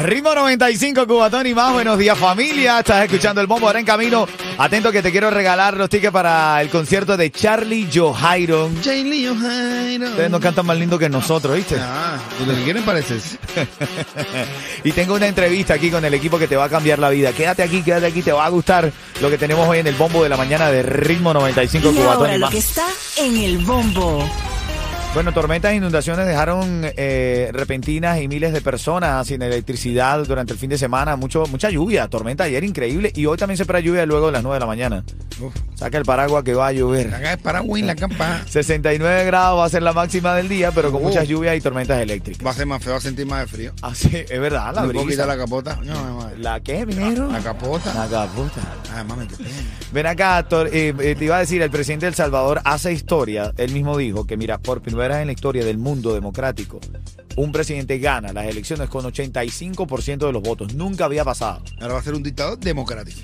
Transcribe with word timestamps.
Ritmo 0.00 0.34
95, 0.34 1.06
Cubatón 1.06 1.46
y 1.46 1.52
más. 1.54 1.74
Buenos 1.74 1.98
días, 1.98 2.16
familia. 2.16 2.78
Estás 2.78 3.04
escuchando 3.04 3.42
el 3.42 3.46
bombo 3.46 3.66
ahora 3.66 3.80
en 3.80 3.84
camino. 3.84 4.26
Atento 4.56 4.90
que 4.90 5.02
te 5.02 5.12
quiero 5.12 5.30
regalar 5.30 5.76
los 5.76 5.90
tickets 5.90 6.12
para 6.12 6.62
el 6.62 6.70
concierto 6.70 7.18
de 7.18 7.30
Charlie 7.30 7.86
Johairon. 7.92 8.78
Ustedes 8.78 10.30
no 10.30 10.40
cantan 10.40 10.64
más 10.64 10.78
lindo 10.78 10.98
que 10.98 11.10
nosotros, 11.10 11.54
¿viste? 11.54 11.76
Ah, 11.78 12.18
y 12.42 12.46
lo 12.46 12.54
que 12.54 12.62
quieren 12.64 12.82
pareces. 12.82 13.36
y 14.84 14.92
tengo 14.92 15.14
una 15.14 15.26
entrevista 15.26 15.74
aquí 15.74 15.90
con 15.90 16.02
el 16.04 16.14
equipo 16.14 16.38
que 16.38 16.48
te 16.48 16.56
va 16.56 16.64
a 16.64 16.68
cambiar 16.70 16.98
la 16.98 17.10
vida. 17.10 17.32
Quédate 17.32 17.62
aquí, 17.62 17.82
quédate 17.82 18.06
aquí, 18.06 18.22
te 18.22 18.32
va 18.32 18.46
a 18.46 18.48
gustar 18.48 18.90
lo 19.20 19.28
que 19.28 19.36
tenemos 19.36 19.68
hoy 19.68 19.80
en 19.80 19.86
el 19.86 19.96
bombo 19.96 20.22
de 20.22 20.30
la 20.30 20.38
mañana 20.38 20.70
de 20.70 20.82
Ritmo 20.82 21.34
95, 21.34 21.90
Y 21.90 21.94
Cubatón 21.94 22.16
ahora 22.16 22.36
y 22.36 22.38
lo 22.38 22.46
más. 22.46 22.54
que 22.54 22.58
está 22.58 22.86
en 23.18 23.36
el 23.36 23.58
bombo. 23.58 24.26
Bueno, 25.12 25.32
tormentas 25.32 25.72
e 25.72 25.74
inundaciones 25.74 26.24
dejaron 26.24 26.82
eh, 26.84 27.50
repentinas 27.52 28.20
y 28.20 28.28
miles 28.28 28.52
de 28.52 28.60
personas 28.60 29.26
sin 29.26 29.42
electricidad 29.42 30.24
durante 30.24 30.52
el 30.52 30.58
fin 30.58 30.70
de 30.70 30.78
semana. 30.78 31.16
Mucho, 31.16 31.46
mucha 31.50 31.68
lluvia, 31.68 32.06
tormenta 32.06 32.44
ayer 32.44 32.62
increíble. 32.62 33.10
Y 33.16 33.26
hoy 33.26 33.36
también 33.36 33.56
se 33.56 33.64
espera 33.64 33.80
lluvia 33.80 34.06
luego 34.06 34.26
de 34.26 34.32
las 34.32 34.42
9 34.44 34.54
de 34.54 34.60
la 34.60 34.66
mañana. 34.66 35.04
Uf. 35.40 35.52
Saca 35.74 35.98
el 35.98 36.04
paraguas 36.04 36.44
que 36.44 36.54
va 36.54 36.68
a 36.68 36.72
llover. 36.72 37.12
Acá 37.12 37.32
es 37.32 37.38
Paraguay, 37.38 37.82
la 37.82 37.96
campa. 37.96 38.42
69 38.46 39.24
grados 39.24 39.58
va 39.58 39.64
a 39.64 39.68
ser 39.68 39.82
la 39.82 39.92
máxima 39.92 40.34
del 40.36 40.48
día, 40.48 40.70
pero 40.70 40.92
con 40.92 41.00
Uh. 41.02 41.06
muchas 41.06 41.26
lluvias 41.26 41.56
y 41.56 41.60
tormentas 41.60 42.00
eléctricas. 42.00 42.46
Va 42.46 42.50
a 42.52 42.54
ser 42.54 42.66
más 42.66 42.80
feo, 42.82 42.92
va 42.92 42.98
a 42.98 43.00
sentir 43.00 43.26
más 43.26 43.40
de 43.40 43.46
frío. 43.48 43.72
Así, 43.82 44.08
es 44.14 44.40
verdad, 44.40 44.72
la 44.74 44.82
¿Me 44.82 44.92
puedo 44.92 45.06
brisa. 45.06 45.22
quitar 45.24 45.26
la 45.36 45.42
capota? 45.42 45.76
No. 45.82 46.30
¿La 46.38 46.60
qué, 46.60 46.86
minero? 46.86 47.28
La 47.32 47.40
capota. 47.40 47.92
La 47.94 48.06
capota. 48.06 48.60
Ay, 48.94 49.04
mami, 49.04 49.26
qué 49.26 49.36
pena. 49.36 49.50
Ven 49.92 50.06
acá, 50.06 50.46
eh, 50.72 50.94
eh, 51.00 51.14
te 51.18 51.24
iba 51.24 51.36
a 51.36 51.40
decir, 51.40 51.62
el 51.62 51.70
presidente 51.70 52.06
de 52.06 52.10
El 52.10 52.14
Salvador 52.14 52.60
hace 52.64 52.92
historia. 52.92 53.52
Él 53.56 53.72
mismo 53.72 53.96
dijo 53.96 54.24
que, 54.26 54.36
mira, 54.36 54.58
por 54.58 54.80
primera 54.82 54.99
vez 55.08 55.18
en 55.18 55.26
la 55.26 55.32
historia 55.32 55.64
del 55.64 55.78
mundo 55.78 56.14
democrático, 56.14 56.80
un 57.36 57.52
presidente 57.52 57.98
gana 57.98 58.32
las 58.32 58.46
elecciones 58.46 58.88
con 58.88 59.04
85% 59.04 60.26
de 60.26 60.32
los 60.32 60.42
votos. 60.42 60.74
Nunca 60.74 61.04
había 61.04 61.24
pasado. 61.24 61.62
Ahora 61.80 61.94
va 61.94 62.00
a 62.00 62.02
ser 62.02 62.14
un 62.14 62.22
dictador 62.22 62.58
democrático. 62.58 63.20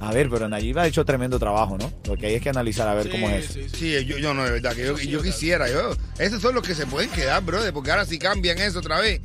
A 0.00 0.12
ver, 0.12 0.28
pero 0.28 0.48
Nayib 0.48 0.78
ha 0.78 0.86
hecho 0.86 1.04
tremendo 1.04 1.38
trabajo, 1.38 1.78
¿no? 1.78 1.90
Lo 2.06 2.16
que 2.16 2.26
hay 2.26 2.34
es 2.34 2.42
que 2.42 2.50
analizar 2.50 2.86
a 2.86 2.94
ver 2.94 3.10
cómo 3.10 3.28
es 3.30 3.56
eso. 3.56 3.76
Sí, 3.76 3.92
yo, 4.04 4.18
yo 4.18 4.34
no, 4.34 4.44
de 4.44 4.50
verdad, 4.52 4.74
que 4.74 4.84
yo, 4.84 4.98
yo 4.98 5.22
quisiera. 5.22 5.68
Yo, 5.70 5.96
esos 6.18 6.42
son 6.42 6.54
los 6.54 6.62
que 6.62 6.74
se 6.74 6.86
pueden 6.86 7.10
quedar, 7.10 7.42
brother, 7.42 7.72
porque 7.72 7.90
ahora 7.90 8.04
si 8.04 8.18
cambian 8.18 8.58
eso 8.58 8.80
otra 8.80 9.00
vez, 9.00 9.20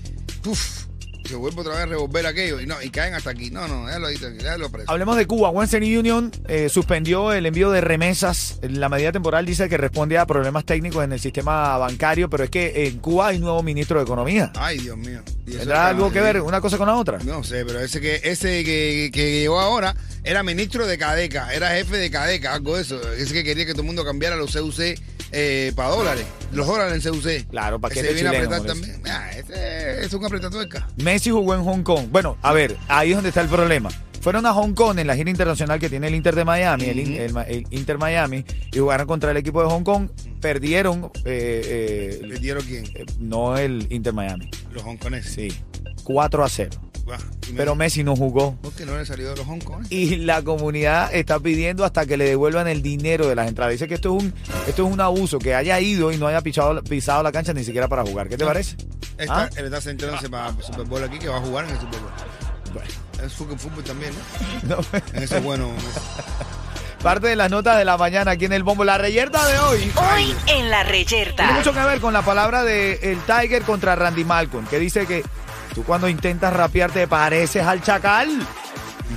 uf, 0.45 0.85
se 1.31 1.37
vuelve 1.37 1.61
otra 1.61 1.73
vez 1.73 1.83
a 1.83 1.85
revolver 1.85 2.25
aquello 2.25 2.59
y 2.59 2.65
no 2.65 2.81
y 2.81 2.89
caen 2.89 3.13
hasta 3.13 3.29
aquí. 3.29 3.49
No, 3.49 3.67
no, 3.67 3.87
déjalo 3.87 4.07
ahí, 4.07 4.17
déjalo 4.17 4.69
preso. 4.69 4.91
Hablemos 4.91 5.15
de 5.15 5.25
Cuba. 5.25 5.49
Western 5.49 5.83
Union 5.83 6.31
eh, 6.47 6.67
suspendió 6.69 7.31
el 7.31 7.45
envío 7.45 7.71
de 7.71 7.79
remesas. 7.79 8.59
La 8.61 8.89
medida 8.89 9.11
temporal 9.11 9.45
dice 9.45 9.69
que 9.69 9.77
responde 9.77 10.17
a 10.17 10.25
problemas 10.25 10.65
técnicos 10.65 11.03
en 11.03 11.13
el 11.13 11.19
sistema 11.19 11.77
bancario, 11.77 12.29
pero 12.29 12.43
es 12.43 12.49
que 12.49 12.87
en 12.87 12.99
Cuba 12.99 13.29
hay 13.29 13.39
nuevo 13.39 13.63
ministro 13.63 13.97
de 13.97 14.03
Economía. 14.03 14.52
Ay, 14.55 14.79
Dios 14.79 14.97
mío. 14.97 15.21
¿Tendrá 15.45 15.87
algo 15.87 16.11
que 16.11 16.19
ver 16.19 16.41
una 16.41 16.59
cosa 16.59 16.77
con 16.77 16.87
la 16.87 16.95
otra? 16.95 17.19
No 17.19 17.43
sé, 17.43 17.63
pero 17.65 17.79
ese 17.79 18.02
que 18.02 18.21
ese 18.23 18.63
que, 18.63 19.09
que 19.13 19.39
llegó 19.39 19.59
ahora 19.59 19.95
era 20.23 20.43
ministro 20.43 20.85
de 20.85 20.97
Cadeca, 20.97 21.53
era 21.53 21.69
jefe 21.69 21.97
de 21.97 22.11
Cadeca, 22.11 22.53
algo 22.53 22.75
de 22.75 22.81
eso. 22.81 23.13
Ese 23.13 23.33
que 23.33 23.43
quería 23.43 23.65
que 23.65 23.71
todo 23.71 23.81
el 23.81 23.87
mundo 23.87 24.03
cambiara 24.03 24.35
los 24.35 24.55
CUC 24.55 24.99
eh, 25.31 25.71
para 25.75 25.89
dólares, 25.89 26.25
los 26.51 26.67
dólares 26.67 27.05
en 27.05 27.13
CUC. 27.13 27.49
Claro, 27.49 27.79
paquete 27.79 28.07
Ese 28.07 28.13
viene 28.13 28.29
a 28.29 28.31
apretar 28.31 28.61
también. 28.63 29.01
Ah, 29.09 29.31
ese 29.31 30.05
es 30.05 30.13
un 30.13 30.25
apretatuerca. 30.25 30.87
Messi 30.97 31.29
jugó 31.31 31.53
en 31.55 31.63
Hong 31.63 31.83
Kong. 31.83 32.07
Bueno, 32.11 32.37
a 32.41 32.53
ver, 32.53 32.75
ahí 32.87 33.09
es 33.11 33.15
donde 33.15 33.30
está 33.30 33.41
el 33.41 33.47
problema. 33.49 33.89
Fueron 34.21 34.45
a 34.45 34.53
Hong 34.53 34.73
Kong 34.73 34.99
en 34.99 35.08
la 35.08 35.15
gira 35.15 35.31
internacional 35.31 35.80
que 35.80 35.89
tiene 35.89 36.08
el 36.08 36.14
Inter 36.14 36.36
de 36.36 36.45
Miami, 36.45 36.86
el 36.86 36.99
Inter 37.71 37.97
Miami, 37.97 38.45
y 38.71 38.77
jugaron 38.77 39.08
contra 39.08 39.31
el 39.31 39.37
equipo 39.37 39.64
de 39.64 39.70
Hong 39.70 39.83
Kong. 39.83 40.09
Perdieron, 40.39 41.05
eh, 41.25 42.20
eh, 42.21 42.27
¿Perdieron 42.30 42.64
quién? 42.64 42.86
eh, 42.93 43.05
no 43.17 43.58
el 43.58 43.87
Inter 43.89 44.14
Miami, 44.14 44.47
Los 44.71 44.83
hongkoneses. 44.83 45.33
sí, 45.33 45.47
4 46.03 46.43
a 46.43 46.49
0. 46.49 46.70
Pero 47.55 47.76
Messi 47.76 48.04
no 48.04 48.16
jugó. 48.16 48.55
¿Por 48.61 48.73
qué 48.73 48.86
no 48.86 48.98
le 48.98 49.05
salió 49.05 49.30
de 49.30 49.36
los 49.38 49.48
hongkoneses? 49.48 49.92
Y 49.92 50.17
la 50.17 50.42
comunidad 50.42 51.14
está 51.14 51.39
pidiendo 51.39 51.83
hasta 51.86 52.05
que 52.05 52.17
le 52.17 52.26
devuelvan 52.26 52.67
el 52.67 52.82
dinero 52.82 53.27
de 53.27 53.36
las 53.36 53.48
entradas. 53.48 53.73
Dice 53.73 53.88
que 53.88 53.95
esto 53.95 54.16
es 54.16 54.23
un, 54.23 54.33
esto 54.67 54.86
es 54.88 54.94
un 54.94 55.02
abuso, 55.02 55.39
que 55.39 55.54
haya 55.55 55.80
ido 55.80 56.11
y 56.11 56.17
no 56.17 56.27
haya 56.27 56.42
pisado, 56.42 56.82
pisado 56.83 57.23
la 57.23 57.32
cancha 57.32 57.54
ni 57.54 57.64
siquiera 57.64 57.88
para 57.88 58.04
jugar. 58.04 58.30
¿Qué 58.30 58.38
te 58.38 58.45
parece? 58.45 58.77
Está, 59.17 59.44
¿Ah? 59.44 59.50
Él 59.55 59.66
está 59.66 59.82
centrándose 59.82 60.30
para 60.30 60.50
el 60.50 60.64
Super 60.64 60.86
Bowl 60.86 61.04
aquí, 61.04 61.20
que 61.20 61.27
va 61.27 61.38
a 61.38 61.42
jugar 61.42 61.66
en 61.66 61.71
el 61.71 61.80
Super 61.80 62.00
Bowl. 62.00 62.11
Bueno, 62.73 62.89
Es 63.26 63.33
fútbol, 63.33 63.60
fútbol 63.60 63.83
también, 63.83 64.11
¿no? 64.64 64.76
no. 64.77 64.82
En 65.14 65.23
ese 65.23 65.38
es 65.38 65.44
bueno. 65.44 65.70
Parte 67.04 67.27
de 67.27 67.36
las 67.36 67.50
notas 67.50 67.77
de 67.80 67.86
la 67.86 67.98
mañana 67.98 68.32
aquí 68.32 68.45
en 68.45 68.54
el 68.54 68.61
bombo. 68.64 68.83
La 68.83 68.98
reyerta 68.98 69.45
de 69.48 69.58
hoy. 69.60 69.92
Hoy 69.95 70.36
en 70.48 70.70
la 70.70 70.83
Tiene 70.83 70.92
reyerta. 70.92 71.52
mucho 71.52 71.73
que 71.73 71.80
ver 71.80 72.00
con 72.00 72.14
la 72.14 72.21
palabra 72.21 72.64
de 72.64 72.94
el 73.02 73.17
Tiger 73.21 73.64
contra 73.64 73.95
Randy 73.95 74.23
Malcolm, 74.23 74.67
que 74.67 74.77
dice 74.77 75.08
que 75.08 75.23
tú 75.73 75.83
cuando 75.83 76.08
intentas 76.08 76.54
rapear 76.54 76.92
te 76.92 77.08
pareces 77.08 77.64
al 77.65 77.82
chacal. 77.82 78.30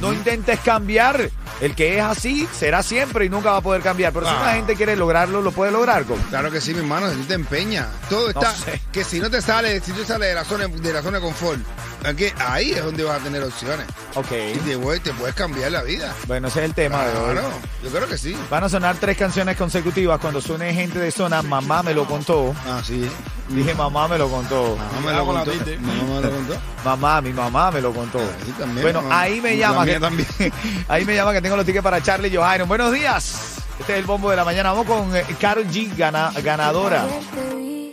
No 0.01 0.13
intentes 0.13 0.59
cambiar. 0.61 1.31
El 1.61 1.75
que 1.77 1.97
es 1.99 2.03
así 2.03 2.49
será 2.53 2.83
siempre 2.83 3.27
y 3.27 3.29
nunca 3.29 3.53
va 3.53 3.59
a 3.59 3.61
poder 3.61 3.81
cambiar. 3.81 4.13
Pero 4.13 4.27
si 4.27 4.33
Ah. 4.35 4.41
una 4.43 4.53
gente 4.55 4.75
quiere 4.75 4.97
lograrlo, 4.97 5.41
lo 5.41 5.53
puede 5.53 5.71
lograr. 5.71 6.05
Con. 6.05 6.19
Claro 6.25 6.51
que 6.51 6.61
sí, 6.61 6.73
mi 6.75 6.81
hermano, 6.81 7.09
si 7.11 7.17
tú 7.17 7.25
te 7.27 7.35
empeñas. 7.35 7.87
Todo 8.11 8.23
No 8.33 8.41
está. 8.41 8.53
sé. 8.53 8.81
Que 8.91 9.05
si 9.05 9.21
no 9.21 9.31
te 9.31 9.41
sale, 9.41 9.81
si 9.81 9.93
tú 9.93 10.05
sales 10.05 10.29
de 10.31 10.35
la 10.35 10.45
zona 10.45 10.67
de 10.67 10.93
la 10.93 11.01
zona 11.01 11.19
de 11.19 11.23
confort, 11.25 11.61
aquí, 12.05 12.27
ahí 12.39 12.73
es 12.73 12.85
donde 12.85 13.03
vas 13.05 13.21
a 13.21 13.25
tener 13.25 13.43
opciones. 13.43 13.87
Ok. 14.15 14.31
Y 14.55 14.59
te, 14.59 14.79
puedes- 14.79 15.03
te 15.03 15.13
puedes 15.13 15.35
cambiar 15.35 15.73
la 15.73 15.83
vida. 15.83 16.15
Bueno, 16.27 16.49
ese 16.49 16.61
es 16.61 16.65
el 16.67 16.75
tema 16.75 17.05
de 17.05 17.17
hoy. 17.19 17.33
Claro, 17.33 17.49
yo 17.83 17.91
creo 17.91 18.09
que 18.09 18.19
sí. 18.19 18.37
Van 18.51 18.65
a 18.65 18.69
sonar 18.69 18.97
tres 19.01 19.17
canciones 19.17 19.57
consecutivas. 19.57 20.19
Cuando 20.21 20.41
suene 20.41 20.73
gente 20.75 20.99
de 20.99 21.11
zona, 21.11 21.43
mamá 21.43 21.83
me 21.83 21.95
lo 21.95 22.05
contó. 22.07 22.55
Ah, 22.67 22.81
sí. 22.85 23.09
Dije, 23.49 23.75
mamá 23.75 24.09
me 24.09 24.17
lo 24.19 24.29
contó. 24.31 24.77
Mamá 24.77 25.11
me 25.11 25.13
lo 25.17 25.27
contó. 25.27 25.51
Mamá 25.81 26.21
me 26.21 26.21
lo 26.23 26.31
contó. 26.31 26.55
Mamá, 26.85 27.21
mi 27.21 27.33
mamá 27.33 27.71
me 27.71 27.81
lo 27.81 27.93
contó. 27.93 28.19
Ahí 28.19 28.53
también, 28.59 28.83
bueno, 28.83 29.03
mamá. 29.03 29.21
ahí 29.21 29.41
me 29.41 29.51
La 29.51 29.57
llama. 29.69 29.85
que- 29.85 30.01
también. 30.01 30.29
ahí 30.89 31.05
me 31.05 31.15
llama 31.15 31.33
que 31.33 31.43
tengo 31.43 31.57
los 31.57 31.67
tickets 31.67 31.83
para 31.85 32.03
Charlie 32.03 32.35
Johairo. 32.35 32.67
Buenos 32.67 32.93
días. 32.93 33.57
Este 33.79 33.93
es 33.95 33.99
el 33.99 34.05
bombo 34.07 34.31
de 34.31 34.37
la 34.37 34.45
mañana. 34.45 34.71
Vamos 34.73 34.87
con 34.87 35.15
eh, 35.17 35.25
Karol 35.41 35.67
G, 35.67 35.95
gana- 35.97 36.33
ganadora. 36.43 37.05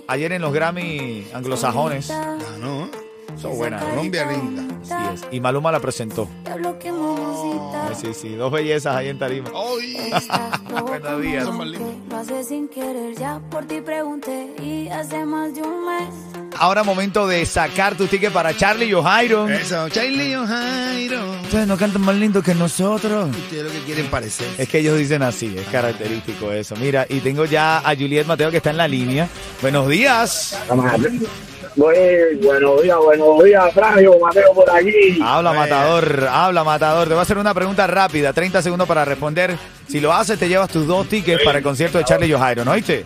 Ayer 0.08 0.32
en 0.34 0.42
los 0.42 0.54
Grammy 0.54 1.28
anglosajones. 1.34 2.10
Ah, 2.12 2.38
no. 2.60 2.90
Son 3.42 3.58
buenas. 3.58 3.84
Colombia 3.84 4.26
linda. 4.26 4.64
Sí 4.84 4.94
es. 5.14 5.28
Y 5.32 5.40
Maluma 5.40 5.72
la 5.72 5.80
presentó. 5.80 6.28
Sí, 6.46 7.96
sí, 8.02 8.14
sí. 8.14 8.36
Dos 8.36 8.52
bellezas 8.52 8.96
ahí 8.96 9.10
en 9.10 9.18
Tarima. 9.18 9.50
¡Ay! 9.56 10.22
Buenos 10.82 11.22
días. 11.22 11.46
Son 11.46 11.58
más 11.58 11.68
lindas. 11.68 11.90
Lo 12.10 12.18
hace 12.18 12.44
sin 12.44 12.68
querer, 12.68 13.16
ya 13.18 13.40
por 13.50 13.66
ti 13.66 13.82
pregunté 13.82 14.54
y 14.62 14.88
hace 14.90 15.26
más 15.26 15.54
de 15.56 15.62
un 15.62 15.86
mes. 15.86 16.32
Ahora 16.58 16.84
momento 16.84 17.28
de 17.28 17.46
sacar 17.46 17.96
tu 17.96 18.08
ticket 18.08 18.32
para 18.32 18.56
Charlie 18.56 18.92
Johairo. 18.92 19.50
Eso, 19.50 19.90
Charlie 19.90 20.34
Jairo. 20.34 21.32
Ustedes 21.44 21.68
no 21.68 21.78
cantan 21.78 22.02
más 22.02 22.16
lindo 22.16 22.44
que 22.44 22.54
nosotros. 22.54 23.36
Ustedes 23.36 23.64
lo 23.64 23.72
que 23.72 23.80
quieren 23.80 24.08
parecer. 24.08 24.48
Es 24.58 24.70
que 24.70 24.80
ellos 24.80 24.98
dicen 24.98 25.24
así, 25.24 25.56
es 25.58 25.68
característico 25.68 26.52
eso. 26.52 26.76
Mira, 26.76 27.06
y 27.10 27.20
tengo 27.22 27.46
ya 27.46 27.80
a 27.80 27.96
Juliet 27.96 28.28
Mateo 28.28 28.52
que 28.52 28.58
está 28.58 28.70
en 28.70 28.78
la 28.78 28.88
línea. 28.88 29.28
Buenos 29.62 29.88
días. 29.88 30.58
Buenos 31.76 32.82
días, 32.84 32.98
buenos 32.98 33.44
días, 33.44 33.74
Fragio, 33.74 34.20
Mateo 34.20 34.54
por 34.54 34.70
aquí. 34.70 35.20
Habla 35.24 35.54
Matador, 35.54 36.28
habla 36.30 36.64
Matador. 36.64 37.08
Te 37.08 37.14
voy 37.14 37.20
a 37.20 37.24
hacer 37.24 37.38
una 37.38 37.54
pregunta 37.54 37.88
rápida, 37.88 38.34
30 38.34 38.62
segundos 38.62 38.88
para 38.88 39.06
responder. 39.06 39.56
Si 39.88 40.00
lo 40.02 40.12
haces, 40.14 40.38
te 40.38 40.50
llevas 40.50 40.70
tus 40.70 40.86
dos 40.86 41.08
tickets 41.08 41.44
para 41.44 41.60
el 41.60 41.64
concierto 41.64 41.98
de 41.98 42.04
Charlie 42.04 42.32
Johairo, 42.32 42.66
¿no 42.66 42.72
oíste? 42.72 43.06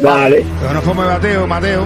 Dale. 0.00 0.44
Pero 0.60 0.72
no 0.74 0.82
come 0.82 1.04
Mateo, 1.04 1.46
Mateo. 1.46 1.84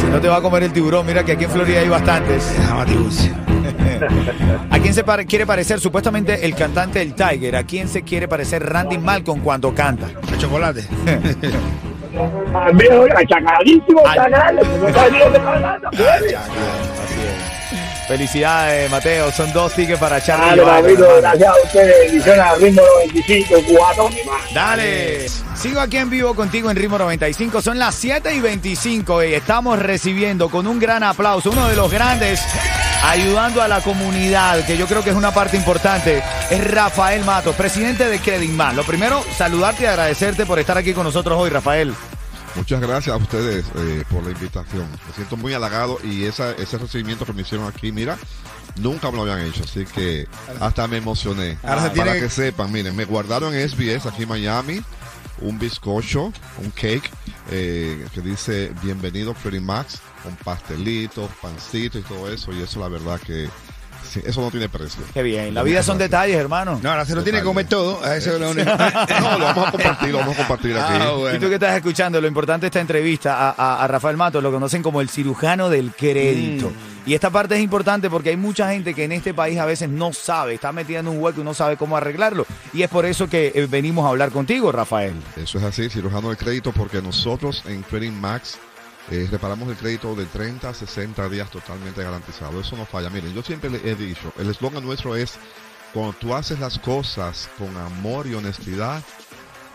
Si 0.00 0.06
no 0.06 0.20
te 0.20 0.28
va 0.28 0.36
a 0.36 0.40
comer 0.42 0.62
el 0.64 0.72
tiburón, 0.72 1.06
mira 1.06 1.24
que 1.24 1.32
aquí 1.32 1.44
en 1.44 1.50
Florida 1.50 1.80
hay 1.80 1.88
bastantes. 1.88 2.50
¿A 4.70 4.78
quién 4.78 4.94
se 4.94 5.04
pare- 5.04 5.26
quiere 5.26 5.46
parecer 5.46 5.80
supuestamente 5.80 6.44
el 6.46 6.54
cantante 6.54 6.98
del 6.98 7.14
Tiger? 7.14 7.56
¿A 7.56 7.64
quién 7.64 7.88
se 7.88 8.02
quiere 8.02 8.26
parecer 8.28 8.62
Randy 8.64 8.98
Malcolm 8.98 9.40
cuando 9.40 9.74
canta? 9.74 10.06
El 10.32 10.38
chocolate. 10.38 10.84
Achacadísimo, 13.16 14.02
Ay. 14.06 14.16
chacal. 14.16 14.56
No 14.56 14.92
sabes 14.92 15.12
ni 15.12 15.18
lo 15.18 15.30
que 15.30 15.36
está 15.38 15.52
hablando. 15.52 15.88
Así 15.88 17.20
es. 17.20 18.08
Felicidades, 18.08 18.90
Mateo. 18.90 19.32
Son 19.32 19.50
dos 19.54 19.72
tickets 19.72 19.98
para 19.98 20.20
Charlie 20.20 20.50
Dale, 20.50 20.62
Johairo, 20.62 20.82
papito, 20.86 21.04
hermano. 21.04 21.20
gracias 21.22 21.48
a 21.48 21.66
ustedes. 21.66 21.98
Bendiciones 22.06 22.40
al 22.44 22.60
ritmo 22.60 22.82
95, 23.02 23.54
cuatro 23.78 24.10
y 24.10 24.28
más. 24.28 24.54
Dale. 24.54 25.26
Sigo 25.56 25.80
aquí 25.80 25.96
en 25.96 26.10
vivo 26.10 26.34
contigo 26.34 26.70
en 26.70 26.76
Ritmo 26.76 26.98
95. 26.98 27.62
Son 27.62 27.78
las 27.78 27.94
7 27.94 28.34
y 28.34 28.40
25 28.40 29.24
y 29.24 29.34
estamos 29.34 29.78
recibiendo 29.78 30.50
con 30.50 30.66
un 30.66 30.78
gran 30.78 31.02
aplauso 31.02 31.50
uno 31.50 31.66
de 31.68 31.76
los 31.76 31.90
grandes 31.90 32.42
ayudando 33.10 33.60
a 33.62 33.68
la 33.68 33.80
comunidad, 33.80 34.64
que 34.66 34.76
yo 34.76 34.86
creo 34.86 35.02
que 35.04 35.10
es 35.10 35.16
una 35.16 35.32
parte 35.32 35.56
importante, 35.56 36.22
es 36.50 36.70
Rafael 36.70 37.24
Matos, 37.24 37.54
presidente 37.54 38.08
de 38.08 38.18
Credit 38.18 38.50
Más. 38.50 38.74
Lo 38.74 38.82
primero, 38.84 39.22
saludarte 39.36 39.84
y 39.84 39.86
agradecerte 39.86 40.46
por 40.46 40.58
estar 40.58 40.78
aquí 40.78 40.92
con 40.94 41.04
nosotros 41.04 41.36
hoy, 41.38 41.50
Rafael. 41.50 41.94
Muchas 42.56 42.80
gracias 42.80 43.14
a 43.14 43.18
ustedes 43.18 43.64
eh, 43.76 44.04
por 44.10 44.22
la 44.24 44.30
invitación. 44.30 44.88
Me 45.06 45.14
siento 45.14 45.36
muy 45.36 45.52
halagado 45.54 45.98
y 46.04 46.24
esa, 46.24 46.52
ese 46.52 46.78
recibimiento 46.78 47.26
que 47.26 47.32
me 47.32 47.42
hicieron 47.42 47.66
aquí, 47.66 47.90
mira, 47.92 48.16
nunca 48.76 49.10
me 49.10 49.16
lo 49.16 49.22
habían 49.22 49.40
hecho, 49.46 49.64
así 49.64 49.84
que 49.84 50.26
hasta 50.60 50.86
me 50.86 50.96
emocioné. 50.98 51.58
Ahora 51.62 51.82
se 51.82 51.90
Para 51.90 52.04
tiene 52.12 52.20
que- 52.20 52.30
sepan, 52.30 52.72
miren, 52.72 52.94
me 52.96 53.04
guardaron 53.04 53.54
en 53.54 53.68
SBS 53.68 54.06
aquí 54.08 54.22
en 54.22 54.28
Miami 54.28 54.82
un 55.40 55.58
bizcocho, 55.58 56.32
un 56.58 56.70
cake 56.74 57.10
eh, 57.50 58.06
que 58.14 58.20
dice 58.20 58.72
bienvenido 58.82 59.34
Freddy 59.34 59.58
Max, 59.60 59.98
con 60.24 60.34
pastelitos, 60.36 61.30
pancitos 61.40 62.00
y 62.00 62.04
todo 62.04 62.28
eso, 62.32 62.52
y 62.52 62.62
eso 62.62 62.80
la 62.80 62.88
verdad 62.88 63.20
que 63.20 63.48
sí, 64.10 64.20
eso 64.24 64.40
no 64.40 64.50
tiene 64.50 64.68
precio. 64.68 65.02
Qué 65.12 65.22
bien, 65.22 65.54
la 65.54 65.62
vida 65.62 65.82
son 65.82 65.98
detalles, 65.98 66.36
hermano. 66.36 66.80
No, 66.82 66.90
ahora 66.90 67.04
se 67.04 67.14
lo 67.14 67.22
tiene 67.22 67.38
que 67.38 67.44
comer 67.44 67.66
todo. 67.66 68.02
a 68.04 68.16
Eso 68.16 68.34
es 68.34 68.40
lo 68.40 68.50
único. 68.50 68.70
No, 69.20 69.38
lo 69.38 69.44
vamos 69.44 69.68
a 69.68 69.70
compartir, 69.72 70.08
lo 70.10 70.18
vamos 70.18 70.34
a 70.34 70.38
compartir 70.38 70.76
aquí. 70.78 70.92
Ah, 71.00 71.32
Y 71.34 71.38
tú 71.38 71.48
que 71.48 71.54
estás 71.54 71.76
escuchando, 71.76 72.20
lo 72.20 72.26
importante 72.26 72.62
de 72.64 72.68
esta 72.68 72.80
entrevista 72.80 73.36
a, 73.36 73.50
a- 73.56 73.84
a 73.84 73.88
Rafael 73.88 74.16
Matos, 74.16 74.42
lo 74.42 74.50
conocen 74.50 74.82
como 74.82 75.00
el 75.00 75.08
cirujano 75.08 75.68
del 75.68 75.92
crédito. 75.92 76.70
Mm. 76.70 76.94
Y 77.06 77.12
esta 77.14 77.28
parte 77.28 77.54
es 77.56 77.60
importante 77.60 78.08
porque 78.08 78.30
hay 78.30 78.36
mucha 78.38 78.70
gente 78.70 78.94
que 78.94 79.04
en 79.04 79.12
este 79.12 79.34
país 79.34 79.58
a 79.58 79.66
veces 79.66 79.90
no 79.90 80.14
sabe, 80.14 80.54
está 80.54 80.72
metida 80.72 81.00
en 81.00 81.08
un 81.08 81.20
hueco 81.22 81.42
y 81.42 81.44
no 81.44 81.52
sabe 81.52 81.76
cómo 81.76 81.98
arreglarlo. 81.98 82.46
Y 82.72 82.82
es 82.82 82.88
por 82.88 83.04
eso 83.04 83.28
que 83.28 83.52
eh, 83.54 83.66
venimos 83.70 84.06
a 84.06 84.08
hablar 84.08 84.30
contigo, 84.30 84.72
Rafael. 84.72 85.12
Eso 85.36 85.58
es 85.58 85.64
así, 85.64 85.90
cirujano 85.90 86.30
de 86.30 86.36
crédito, 86.36 86.72
porque 86.72 87.02
nosotros 87.02 87.62
en 87.66 87.82
Credit 87.82 88.12
Max 88.12 88.58
eh, 89.10 89.28
reparamos 89.30 89.68
el 89.68 89.76
crédito 89.76 90.14
de 90.14 90.24
30 90.26 90.68
a 90.68 90.74
60 90.74 91.28
días 91.28 91.50
totalmente 91.50 92.02
garantizado. 92.02 92.60
Eso 92.60 92.76
no 92.76 92.86
falla. 92.86 93.10
Miren, 93.10 93.34
yo 93.34 93.42
siempre 93.42 93.70
he 93.84 93.94
dicho, 93.94 94.32
el 94.38 94.48
eslogan 94.50 94.84
nuestro 94.84 95.14
es, 95.16 95.34
cuando 95.92 96.12
tú 96.14 96.34
haces 96.34 96.58
las 96.58 96.78
cosas 96.78 97.50
con 97.58 97.76
amor 97.76 98.26
y 98.26 98.34
honestidad, 98.34 99.02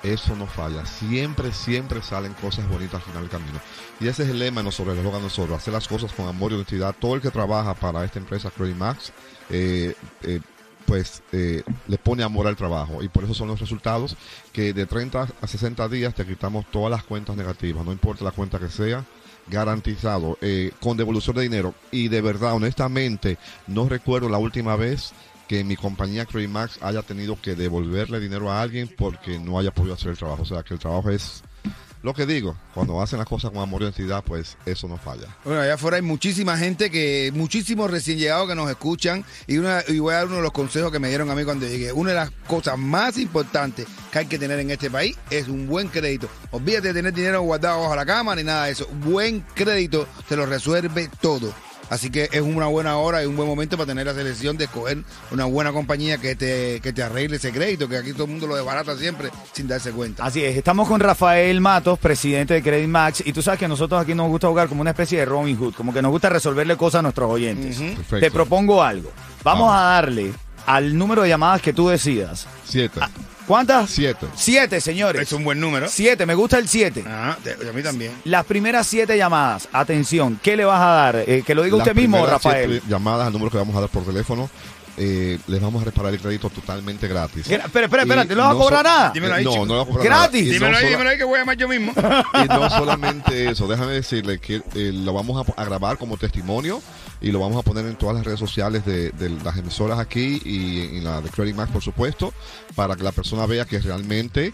eso 0.02 0.36
no 0.36 0.48
falla. 0.48 0.86
Siempre, 0.86 1.52
siempre 1.54 2.02
salen 2.02 2.34
cosas 2.34 2.68
bonitas 2.68 2.96
al 2.96 3.02
final 3.02 3.22
del 3.22 3.30
camino. 3.30 3.60
Y 4.00 4.08
ese 4.08 4.24
es 4.24 4.30
el 4.30 4.40
lema 4.40 4.62
de 4.62 4.66
nosotros, 4.66 4.94
el 4.94 5.00
eslogan 5.00 5.22
nosotros, 5.22 5.58
hacer 5.58 5.74
las 5.74 5.88
cosas 5.88 6.12
con 6.12 6.28
amor 6.28 6.52
y 6.52 6.56
honestidad. 6.56 6.96
Todo 7.00 7.16
el 7.16 7.22
que 7.22 7.30
trabaja 7.30 7.76
para 7.76 8.04
esta 8.04 8.18
empresa 8.18 8.50
Credit 8.50 8.76
Max, 8.76 9.14
eh, 9.50 9.94
eh, 10.24 10.40
pues 10.86 11.22
le 11.32 11.98
pone 12.00 12.24
amor 12.24 12.48
al 12.48 12.56
trabajo 12.56 13.04
y 13.04 13.10
por 13.10 13.24
eso 13.24 13.36
son 13.36 13.48
los 13.48 13.60
resultados 13.60 14.18
que 14.52 14.74
de 14.74 14.88
30 14.88 15.28
a 15.40 15.48
60 15.48 15.88
días 15.88 16.16
te 16.16 16.26
quitamos 16.26 16.66
todas 16.72 16.90
las 16.90 17.04
cuentas 17.04 17.36
negativas, 17.36 17.86
no 17.86 17.92
importa 17.92 18.24
la 18.24 18.32
cuenta 18.32 18.58
que 18.58 18.70
sea, 18.70 19.06
garantizado, 19.50 20.38
eh, 20.42 20.72
con 20.80 20.98
devolución 20.98 21.36
de 21.36 21.44
dinero. 21.44 21.74
Y 21.92 22.08
de 22.08 22.22
verdad, 22.22 22.54
honestamente, 22.54 23.38
no 23.68 23.90
recuerdo 23.90 24.30
la 24.30 24.38
última 24.38 24.76
vez 24.76 25.14
que 25.48 25.64
mi 25.64 25.76
compañía 25.76 26.26
Credit 26.26 26.50
Max 26.50 26.78
haya 26.82 27.02
tenido 27.02 27.36
que 27.42 27.56
devolverle 27.56 28.20
dinero 28.20 28.52
a 28.52 28.62
alguien 28.62 28.88
porque 28.96 29.40
no 29.40 29.58
haya 29.58 29.72
podido 29.72 29.96
hacer 29.96 30.12
el 30.12 30.18
trabajo, 30.18 30.44
o 30.44 30.46
sea 30.46 30.62
que 30.62 30.76
el 30.76 30.80
trabajo 30.80 31.10
es 31.10 31.44
lo 32.02 32.14
que 32.14 32.26
digo, 32.26 32.56
cuando 32.74 33.02
hacen 33.02 33.20
las 33.20 33.28
cosas 33.28 33.52
con 33.52 33.62
amor 33.62 33.82
y 33.82 33.86
honestidad, 33.86 34.24
pues 34.24 34.58
eso 34.66 34.88
no 34.88 34.98
falla. 34.98 35.28
Bueno, 35.44 35.62
allá 35.62 35.74
afuera 35.74 35.98
hay 35.98 36.04
muchísima 36.04 36.58
gente 36.58 36.90
que, 36.90 37.32
muchísimos 37.34 37.92
recién 37.92 38.18
llegados 38.18 38.48
que 38.48 38.56
nos 38.56 38.70
escuchan 38.70 39.26
y, 39.48 39.58
una, 39.58 39.84
y 39.88 40.00
voy 40.00 40.14
a 40.14 40.18
dar 40.18 40.28
uno 40.28 40.38
de 40.38 40.44
los 40.44 40.52
consejos 40.52 40.92
que 40.92 41.00
me 41.00 41.10
dieron 41.10 41.30
a 41.30 41.36
mí 41.36 41.44
cuando 41.44 41.68
llegué. 41.68 41.92
Una 41.92 42.12
de 42.12 42.16
las 42.16 42.32
cosas 42.48 42.78
más 42.78 43.18
importantes 43.18 43.86
que 44.12 44.20
hay 44.20 44.26
que 44.28 44.40
tener 44.40 44.60
en 44.60 44.72
este 44.72 44.90
país 44.90 45.18
es 45.30 45.48
un 45.48 45.68
buen 45.68 45.90
crédito. 45.90 46.30
Olvídate 46.52 46.90
de 46.90 46.94
tener 46.94 47.14
dinero 47.14 47.42
guardado 47.42 47.82
bajo 47.82 47.96
la 47.96 48.06
cama 48.06 48.36
ni 48.36 48.44
nada 48.44 48.66
de 48.66 48.72
eso. 48.72 48.88
Buen 49.04 49.42
crédito 49.54 50.08
te 50.28 50.36
lo 50.36 50.46
resuelve 50.46 51.10
todo. 51.22 51.54
Así 51.90 52.10
que 52.10 52.30
es 52.32 52.42
una 52.42 52.68
buena 52.68 52.98
hora 52.98 53.24
y 53.24 53.26
un 53.26 53.36
buen 53.36 53.48
momento 53.48 53.78
para 53.78 53.88
tener 53.88 54.06
la 54.06 54.14
selección 54.14 54.58
de 54.58 54.66
escoger 54.66 55.00
una 55.32 55.46
buena 55.46 55.72
compañía 55.72 56.18
que 56.20 56.36
te, 56.36 56.80
que 56.82 56.94
te 56.94 57.02
arregle 57.04 57.38
ese 57.38 57.52
crédito, 57.52 57.88
que 57.90 57.98
aquí 57.98 58.14
todo 58.14 58.26
el 58.26 58.32
mundo 58.32 58.48
lo 58.48 58.56
desbarata 58.56 58.96
siempre 58.98 59.30
sin 59.54 59.68
darse 59.68 59.92
cuenta. 59.92 60.24
Así 60.24 60.44
es, 60.44 60.56
estamos 60.56 60.88
con 60.88 61.00
Rafael 61.00 61.60
Matos, 61.62 61.98
presidente 62.00 62.54
de 62.54 62.62
Credit 62.64 62.88
Max, 62.88 63.24
y 63.26 63.34
tú 63.34 63.42
sabes 63.42 63.60
que 63.60 63.66
a 63.66 63.70
nosotros 63.70 64.02
aquí 64.02 64.14
nos 64.14 64.28
gusta 64.30 64.48
jugar 64.48 64.68
como 64.68 64.82
una 64.82 64.92
especie 64.92 65.20
de 65.20 65.26
Robin 65.26 65.58
Hood, 65.58 65.74
como 65.74 65.94
que 65.94 66.02
nos 66.02 66.12
gusta 66.12 66.30
resolverle 66.30 66.78
cosas 66.78 67.00
a 67.00 67.02
nuestros 67.02 67.30
oyentes. 67.32 67.80
Te 68.08 68.32
propongo 68.32 68.84
algo. 68.84 69.12
Vamos 69.44 69.68
Vamos. 69.68 69.76
a 69.76 69.82
darle 69.96 70.32
al 70.66 70.98
número 70.98 71.24
de 71.24 71.30
llamadas 71.30 71.62
que 71.62 71.74
tú 71.74 71.90
decidas. 71.90 72.46
Siete. 72.66 73.00
¿Cuántas? 73.50 73.90
Siete. 73.90 74.28
Siete, 74.36 74.80
señores. 74.80 75.24
Es 75.24 75.32
un 75.34 75.44
buen 75.44 75.60
número. 75.60 75.88
Siete, 75.90 76.28
me 76.28 76.36
gusta 76.36 76.60
el 76.60 76.68
siete. 76.70 77.04
Ajá, 77.04 77.36
te- 77.44 77.54
a 77.68 77.74
mí 77.74 77.82
también. 77.82 78.12
Las 78.26 78.46
primeras 78.46 78.86
siete 78.86 79.18
llamadas, 79.18 79.68
atención, 79.74 80.40
¿qué 80.44 80.56
le 80.56 80.66
vas 80.66 80.80
a 80.80 80.86
dar? 80.86 81.16
Eh, 81.26 81.42
que 81.44 81.56
lo 81.56 81.64
diga 81.64 81.76
Las 81.78 81.88
usted 81.88 82.00
mismo, 82.00 82.24
Rafael. 82.28 82.70
siete 82.74 82.86
llamadas 82.88 83.26
al 83.26 83.34
número 83.34 83.50
que 83.50 83.58
vamos 83.58 83.76
a 83.76 83.80
dar 83.80 83.90
por 83.90 84.06
teléfono. 84.06 84.48
Eh, 85.00 85.40
les 85.48 85.62
vamos 85.62 85.82
a 85.82 85.86
reparar 85.86 86.14
el 86.14 86.20
crédito 86.20 86.50
totalmente 86.50 87.08
gratis. 87.08 87.48
Gra- 87.48 87.66
espera, 87.66 87.86
espera, 87.86 88.04
espera, 88.04 88.26
¿te 88.26 88.36
lo 88.36 88.44
vas 88.44 88.52
a 88.54 88.58
cobrar 88.58 88.80
so- 88.86 88.90
nada? 88.92 89.12
Dímelo 89.12 89.34
ahí, 89.34 89.46
no, 89.46 89.52
chico. 89.52 89.66
no 89.66 89.74
le 89.74 89.80
vamos 89.80 89.88
a 89.96 89.98
cobrar 89.98 90.06
Gratis. 90.08 90.42
nada. 90.42 90.42
Y 90.42 90.46
no 90.48 90.54
Dímelo 90.54 90.78
ahí, 90.78 90.90
dímelo 90.92 91.10
ahí 91.10 91.18
que 91.18 91.24
voy 91.24 91.36
a 91.36 91.40
llamar 91.40 91.58
yo 91.58 91.68
mismo. 91.68 91.94
Y 92.44 92.48
no 92.48 92.70
solamente 92.70 93.50
eso, 93.50 93.68
déjame 93.68 93.94
decirle 93.94 94.40
que 94.40 94.56
eh, 94.76 94.92
lo 94.94 95.14
vamos 95.14 95.48
a, 95.48 95.62
a 95.62 95.66
grabar 95.66 95.98
como 95.98 96.18
testimonio 96.18 96.82
y 97.22 97.32
lo 97.32 97.40
vamos 97.40 97.58
a 97.58 97.64
poner 97.64 97.86
en 97.86 97.96
todas 97.96 98.16
las 98.16 98.26
redes 98.26 98.40
sociales 98.40 98.86
de, 98.86 99.12
de 99.12 99.30
las 99.30 99.58
emisoras 99.58 100.00
aquí 100.00 100.42
y 100.46 100.98
en 100.98 101.04
la 101.04 101.22
de 101.22 101.30
Credit 101.30 101.56
Max, 101.56 101.72
por 101.72 101.82
supuesto, 101.82 102.34
para 102.76 102.96
que 102.96 103.04
la 103.04 103.12
persona 103.12 103.46
vea 103.46 103.66
que 103.66 103.80
realmente 103.80 104.54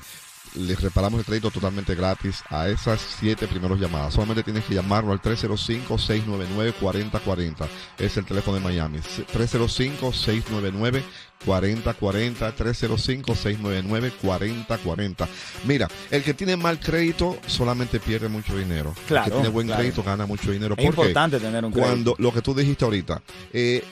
les 0.55 0.79
reparamos 0.81 1.19
el 1.19 1.25
crédito 1.25 1.51
totalmente 1.51 1.93
gratis 1.95 2.41
a 2.49 2.67
esas 2.69 3.01
siete 3.19 3.47
primeros 3.47 3.79
llamadas. 3.79 4.13
Solamente 4.13 4.43
tienes 4.43 4.63
que 4.65 4.73
llamarlo 4.73 5.11
al 5.11 5.21
305-699-4040. 5.21 7.67
Es 7.97 8.15
el 8.17 8.25
teléfono 8.25 8.57
de 8.57 8.63
Miami. 8.63 8.99
305-699-4040. 8.99 11.03
305-699-4040. 12.55 15.27
Mira, 15.65 15.87
el 16.11 16.23
que 16.23 16.33
tiene 16.33 16.55
mal 16.57 16.79
crédito 16.79 17.37
solamente 17.47 17.99
pierde 17.99 18.29
mucho 18.29 18.57
dinero. 18.57 18.93
Claro, 19.07 19.25
El 19.25 19.31
que 19.31 19.35
tiene 19.35 19.49
buen 19.49 19.67
claro. 19.67 19.81
crédito 19.81 20.03
gana 20.03 20.25
mucho 20.25 20.51
dinero. 20.51 20.75
Es 20.77 20.85
¿Por 20.85 20.95
qué? 20.95 21.01
importante 21.01 21.39
tener 21.39 21.63
un 21.65 21.71
crédito. 21.71 21.87
Cuando 21.89 22.15
lo 22.17 22.33
que 22.33 22.41
tú 22.41 22.53
dijiste 22.55 22.85
ahorita, 22.85 23.21
eh, 23.53 23.83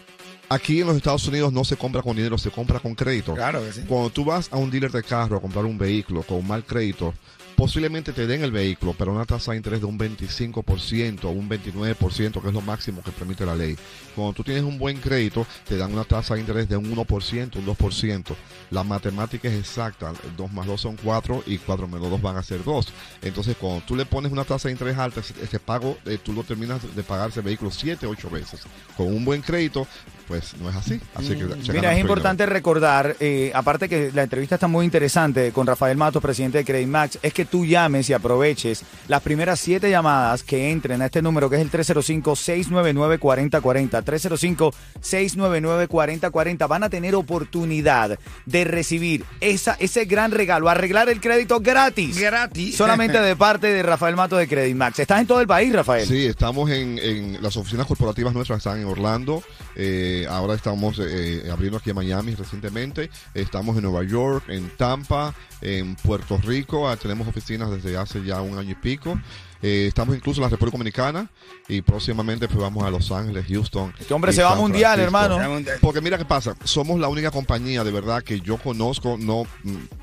aquí 0.50 0.82
en 0.82 0.88
los 0.88 0.96
Estados 0.96 1.28
Unidos 1.28 1.52
no 1.54 1.64
se 1.64 1.78
compra 1.78 2.02
con 2.02 2.16
dinero, 2.16 2.38
se 2.38 2.52
compra 2.52 2.80
con 2.80 2.96
crédito. 2.96 3.34
Claro 3.34 3.64
que 3.64 3.74
sí. 3.74 3.82
Cuando 3.88 4.10
tú 4.10 4.26
vas 4.26 4.50
a 4.52 4.58
un 4.58 4.70
dealer 4.70 4.92
de 4.92 5.04
carro 5.04 5.38
a 5.38 5.42
comprar 5.42 5.66
un 5.66 5.78
vehículo 5.78 6.24
con 6.24 6.46
mal 6.48 6.64
crédito, 6.64 7.14
posiblemente 7.56 8.14
te 8.14 8.28
den 8.28 8.44
el 8.44 8.52
vehículo, 8.52 8.96
pero 8.98 9.14
una 9.14 9.26
tasa 9.26 9.52
de 9.52 9.58
interés 9.58 9.80
de 9.80 9.86
un 9.86 9.98
25% 9.98 11.26
o 11.26 11.30
un 11.30 11.50
29%, 11.50 12.42
que 12.42 12.48
es 12.48 12.54
lo 12.54 12.62
máximo 12.62 13.02
que 13.02 13.12
permite 13.12 13.46
la 13.46 13.56
ley. 13.56 13.78
Cuando 14.16 14.34
tú 14.34 14.44
tienes 14.44 14.64
un 14.64 14.78
buen 14.78 14.98
crédito, 14.98 15.46
te 15.68 15.78
dan 15.78 15.94
una 15.94 16.04
tasa 16.04 16.36
de 16.36 16.42
interés 16.42 16.68
de 16.70 16.78
un 16.78 16.94
1%, 16.96 17.56
un 17.56 17.66
2%. 17.66 18.36
La 18.72 18.84
matemática 18.84 19.48
es 19.48 19.56
exacta. 19.56 20.14
2 20.36 20.52
más 20.52 20.66
2 20.66 20.82
son 20.82 20.98
4 20.98 21.44
y 21.48 21.58
4 21.58 21.88
menos 21.88 22.10
2 22.10 22.22
van 22.22 22.38
a 22.38 22.44
ser 22.44 22.64
2. 22.64 22.88
Entonces, 23.22 23.56
cuando 23.58 23.82
tú 23.86 23.96
le 23.96 24.06
pones 24.06 24.32
una 24.32 24.44
tasa 24.44 24.68
de 24.68 24.74
interés 24.74 24.98
alta, 24.98 25.20
ese, 25.20 25.34
ese 25.42 25.60
pago, 25.60 25.98
eh, 26.06 26.18
tú 26.22 26.34
lo 26.34 26.44
terminas 26.44 26.96
de 26.96 27.04
pagar 27.04 27.30
ese 27.30 27.42
vehículo 27.42 27.72
7, 27.72 28.06
8 28.06 28.30
veces. 28.30 28.62
Con 28.98 29.08
un 29.08 29.24
buen 29.26 29.42
crédito, 29.42 29.88
pues 30.34 30.56
no 30.60 30.68
es 30.68 30.76
así. 30.76 31.00
Así 31.14 31.36
que 31.36 31.44
Mm, 31.44 31.72
Mira, 31.74 31.94
es 31.94 32.00
importante 32.00 32.48
recordar, 32.48 33.16
eh, 33.20 33.52
aparte 33.54 33.88
que 33.88 34.10
la 34.16 34.24
entrevista 34.24 34.56
está 34.56 34.68
muy 34.68 34.84
interesante 34.84 35.52
con 35.52 35.68
Rafael 35.68 35.96
Matos, 35.96 36.24
presidente 36.24 36.58
de 36.58 36.66
Credit 36.66 36.88
Max, 36.88 37.20
es 37.22 37.34
que 37.34 37.46
tú 37.46 37.68
llames 37.68 38.10
y 38.10 38.14
aproveches 38.14 38.82
las 39.08 39.22
primeras 39.22 39.60
siete 39.60 39.92
llamadas 39.92 40.42
que 40.42 40.72
entren 40.72 41.04
a 41.04 41.06
este 41.06 41.22
número 41.22 41.52
que 41.52 41.58
es 41.58 41.62
el 41.62 41.70
305-699-4040. 41.70 44.04
305-699-4040. 44.04 46.68
Van 46.68 46.84
a 46.84 46.90
tener 46.90 47.14
oportunidad 47.16 48.18
de 48.48 48.64
recibir 48.64 49.24
esa, 49.40 49.76
ese 49.80 50.06
gran 50.06 50.32
regalo, 50.32 50.68
arreglar 50.70 51.10
el 51.10 51.22
crédito 51.22 51.60
gratis. 51.60 52.18
Gratis. 52.20 52.76
Solamente 52.76 53.22
de 53.22 53.36
parte 53.36 53.68
de 53.68 53.84
Rafael 53.84 54.16
Matos 54.16 54.40
de 54.40 54.48
Credit 54.48 54.76
Max. 54.76 54.98
Estás 55.00 55.22
en 55.22 55.28
todo 55.28 55.42
el 55.42 55.48
país, 55.48 55.72
Rafael. 55.74 56.08
Sí, 56.08 56.26
estamos 56.26 56.72
en, 56.72 56.98
en 56.98 57.44
las 57.44 57.56
oficinas 57.58 57.86
corporativas 57.86 58.34
nuestras 58.34 58.58
están 58.60 58.80
en 58.80 58.86
Orlando. 58.88 59.44
eh, 59.76 60.23
ahora 60.30 60.56
estamos 60.56 61.00
eh, 61.00 61.50
abriendo 61.52 61.78
aquí 61.78 61.90
en 61.90 61.96
Miami 61.96 62.36
recientemente. 62.36 63.10
Estamos 63.34 63.76
en 63.78 63.84
Nueva 63.84 64.04
York, 64.04 64.46
en 64.48 64.70
Tampa, 64.78 65.34
en 65.62 65.96
Puerto 65.96 66.38
Rico. 66.38 66.88
ah, 66.90 66.98
tenemos 66.98 67.28
oficinas 67.28 67.70
desde 67.72 67.98
hace 67.98 68.24
ya 68.24 68.42
un 68.42 68.58
año 68.58 68.72
y 68.72 68.76
pico. 68.76 69.20
Eh, 69.64 69.86
estamos 69.88 70.16
incluso 70.16 70.40
en 70.42 70.44
la 70.44 70.50
República 70.50 70.78
Dominicana 70.78 71.30
y 71.70 71.82
próximamente 71.82 72.48
pues 72.50 72.60
vamos 72.60 72.84
a 72.84 72.90
Los 72.92 73.12
Ángeles, 73.12 73.46
Houston. 73.48 73.94
Este 73.98 74.14
hombre 74.14 74.34
se 74.34 74.44
va 74.44 74.56
mundial, 74.56 75.00
Francisco. 75.00 75.36
hermano. 75.40 75.66
Porque 75.82 76.02
mira 76.02 76.18
qué 76.18 76.26
pasa, 76.26 76.56
somos 76.66 77.00
la 77.00 77.08
única 77.08 77.32
compañía 77.32 77.84
de 77.86 77.92
verdad 77.92 78.22
que 78.24 78.42
yo 78.42 78.58
conozco, 78.58 79.18
no, 79.18 79.46